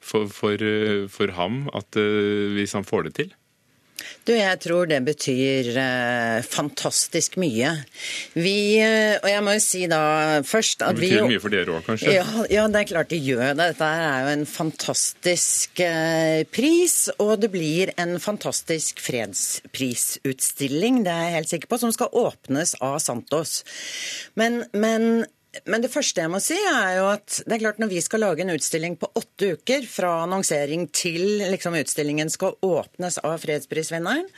[0.00, 3.36] for, for, eh, for ham at, eh, hvis han får det til?
[4.28, 7.70] Du, jeg tror det betyr eh, fantastisk mye.
[8.36, 10.00] Vi, uh, og jeg må jo si da
[10.46, 12.12] først at vi Det betyr vi, mye for dere òg, kanskje?
[12.18, 13.70] Ja, ja, det er klart det gjør det.
[13.72, 21.24] Dette er jo en fantastisk eh, pris, og det blir en fantastisk fredsprisutstilling, det er
[21.24, 23.62] jeg helt sikker på, som skal åpnes av Santos.
[24.38, 25.24] Men, men
[25.64, 28.20] men det første jeg må si, er jo at det er klart når vi skal
[28.20, 34.28] lage en utstilling på åtte uker, fra annonsering til liksom, utstillingen skal åpnes av fredsprisvinneren,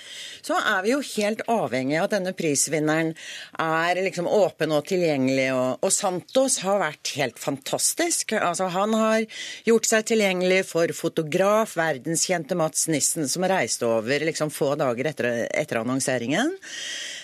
[0.47, 3.13] så er vi jo helt avhengig av at denne prisvinneren
[3.59, 5.49] er liksom åpen og tilgjengelig.
[5.57, 8.37] Og, og Santos har vært helt fantastisk.
[8.39, 9.27] Altså, han har
[9.67, 15.33] gjort seg tilgjengelig for fotograf, verdenskjente Mats Nissen, som reiste over liksom, få dager etter,
[15.51, 16.55] etter annonseringen.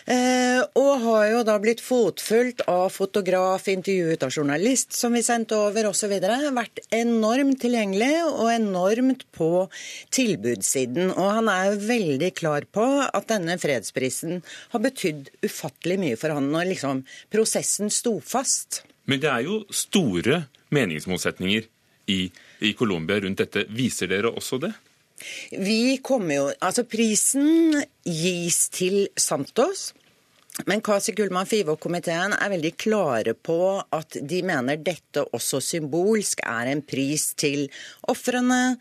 [0.06, 5.58] Eh, og har jo da blitt fotfulgt av fotograf, intervjuet av journalist som vi sendte
[5.58, 6.14] over osv.
[6.54, 9.50] Vært enormt tilgjengelig og enormt på
[10.14, 11.10] tilbudssiden.
[11.10, 14.44] Og han er jo veldig klar på at denne fredsprisen
[14.76, 17.02] har betydd ufattelig mye for han når liksom
[17.34, 18.84] prosessen sto fast.
[19.10, 20.44] Men det er jo store
[20.74, 21.66] meningsmotsetninger
[22.14, 22.20] i,
[22.62, 23.66] i Colombia rundt dette.
[23.74, 24.70] Viser dere også det?
[25.50, 29.92] Vi kommer jo Altså, prisen gis til Santos.
[30.64, 33.58] Men Kasi Gullmann Five-komiteen er veldig klare på
[33.92, 37.66] at de mener dette også symbolsk er en pris til
[38.08, 38.78] ofrene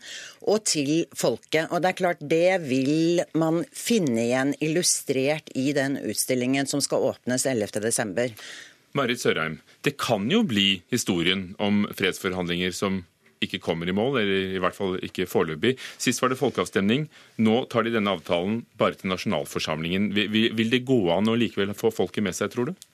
[0.48, 1.68] og til folket.
[1.68, 7.04] Og det er klart det vil man finne igjen illustrert i den utstillingen som skal
[7.12, 8.32] åpnes 11.12.
[8.96, 13.02] Marit Sørheim, det kan jo bli historien om fredsforhandlinger som
[13.46, 15.76] ikke kommer i mål, eller i hvert fall ikke foreløpig.
[16.02, 17.06] Sist var det folkeavstemning.
[17.42, 20.10] Nå tar de denne avtalen bare til nasjonalforsamlingen.
[20.14, 22.86] Vil det gå an å likevel få folket med seg, tror du?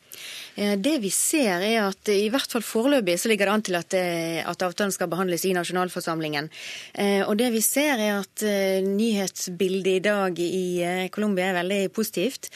[0.55, 3.79] Eh, det vi ser er at i hvert fall foreløpig så ligger det an til
[3.79, 6.51] at, eh, at, avtalen skal behandles i nasjonalforsamlingen.
[6.95, 8.45] Eh, og det vi ser er at
[8.85, 12.49] nyhetsbildet i dag i Colombia er veldig positivt.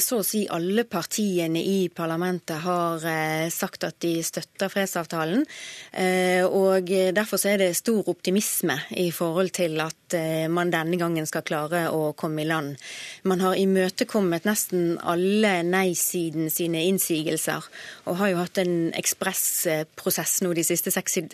[0.00, 3.02] Så å si alle partiene i parlamentet har
[3.50, 5.44] sagt at de støtter fredsavtalen.
[6.50, 10.16] Og derfor så er det stor optimisme i forhold til at
[10.50, 12.76] man denne gangen skal klare å komme i land.
[13.22, 17.66] Man har imøtekommet nesten alle nei-siden sine innsigelser innsigelser,
[18.08, 21.30] og har jo hatt en ekspressprosess nå de siste 60,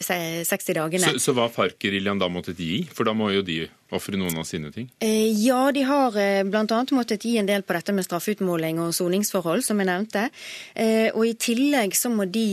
[0.47, 1.12] 60 dagene.
[1.16, 2.87] Så, så hva FARC-geriljaen da måttet gi?
[2.93, 4.89] For da må jo de ofre noen av sine ting?
[4.99, 6.78] Eh, ja, de har eh, bl.a.
[6.97, 10.26] måttet gi en del på dette med straffeutmåling og soningsforhold, som jeg nevnte.
[10.74, 12.47] Eh, og i tillegg så må de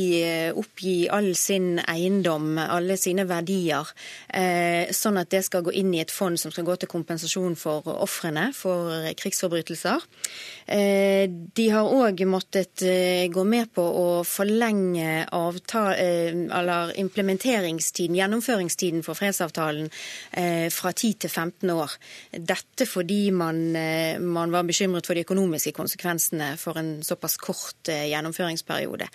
[0.54, 3.88] oppgi all sin eiendom, alle sine verdier,
[4.94, 7.86] sånn at det skal gå inn i et fond som skal gå til kompensasjon for
[7.94, 10.04] ofrene for krigsforbrytelser.
[10.66, 12.84] De har òg måttet
[13.34, 15.26] gå med på å forlenge
[17.04, 19.92] implementeringstiden, gjennomføringstiden for fredsavtalen
[20.74, 21.96] fra 10 til 15 år.
[22.32, 27.92] Dette fordi man, eh, man, var bekymret for de økonomiske konsekvensene for en såpass kort
[27.92, 29.10] eh, gjennomføringsperiode.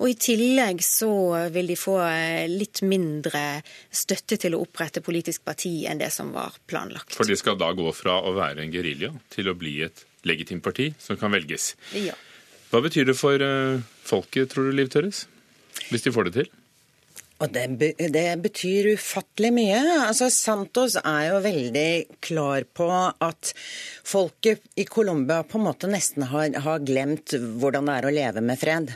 [0.00, 1.12] Og I tillegg så
[1.54, 6.32] vil de få eh, litt mindre støtte til å opprette politisk parti enn det som
[6.34, 7.16] var planlagt.
[7.16, 10.64] For de skal da gå fra å være en gerilja til å bli et legitimt
[10.64, 11.72] parti som kan velges.
[11.98, 12.16] Ja.
[12.72, 13.42] Hva betyr det for
[14.06, 15.26] folket, tror du, Liv Tørres?
[15.90, 16.52] Hvis de får det til?
[17.42, 19.80] Og det, det, betyr ufattelig mye.
[20.06, 23.50] Altså, Santos er jo veldig klar på at
[24.06, 28.44] folket i Colombia på en måte nesten har, har glemt hvordan det er å leve
[28.46, 28.92] med fred.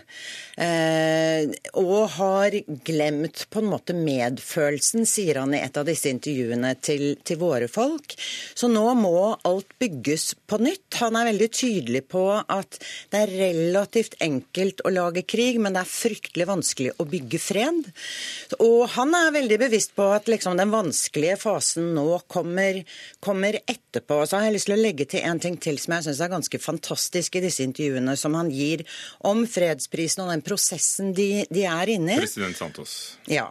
[0.63, 1.51] Eh,
[1.83, 2.55] og har
[2.87, 7.67] glemt på en måte medfølelsen, sier han i et av disse intervjuene til, til våre
[7.73, 8.15] folk.
[8.55, 11.01] Så nå må alt bygges på nytt.
[11.03, 12.79] Han er veldig tydelig på at
[13.11, 17.83] det er relativt enkelt å lage krig, men det er fryktelig vanskelig å bygge fred.
[18.63, 22.83] Og han er veldig bevisst på at liksom, den vanskelige fasen nå kommer,
[23.25, 24.23] kommer, etterpå.
[24.27, 26.33] Så har jeg lyst til å legge til en ting til som jeg syns er
[26.33, 28.85] ganske fantastisk i disse intervjuene som han gir
[29.27, 32.21] om fredsprisen og den prosessen de, de er inne i.
[32.25, 32.95] President Santos.
[33.31, 33.51] Ja.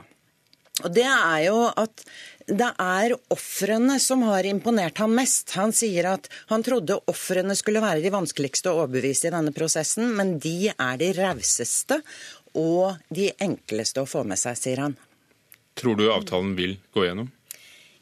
[0.83, 2.03] Og det er jo at
[2.45, 5.55] det er ofrene som har imponert ham mest.
[5.57, 10.11] Han sier at han trodde ofrene skulle være de vanskeligste å overbevise i denne prosessen,
[10.17, 12.03] men de er de rauseste
[12.55, 14.95] og de enkleste å få med seg, sier han.
[15.75, 17.31] Tror du avtalen vil gå gjennom?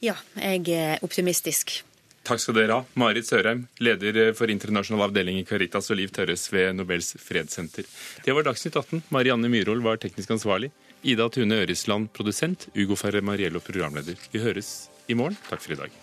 [0.04, 1.82] Ja, jeg er optimistisk.
[2.24, 2.86] Takk skal dere ha.
[3.00, 7.88] Marit Sørheim, leder for internasjonal avdeling i Caritas, og Liv Tørres ved Nobels fredssenter.
[8.24, 9.04] Det var Dagsnytt 18.
[9.12, 10.72] Marianne Myhrvold var teknisk ansvarlig.
[11.04, 12.70] Ida Tune Øresland, produsent.
[12.80, 14.16] Ugo Ferre Mariello, programleder.
[14.32, 14.74] Vi høres
[15.12, 15.40] i morgen.
[15.50, 16.03] Takk for i dag.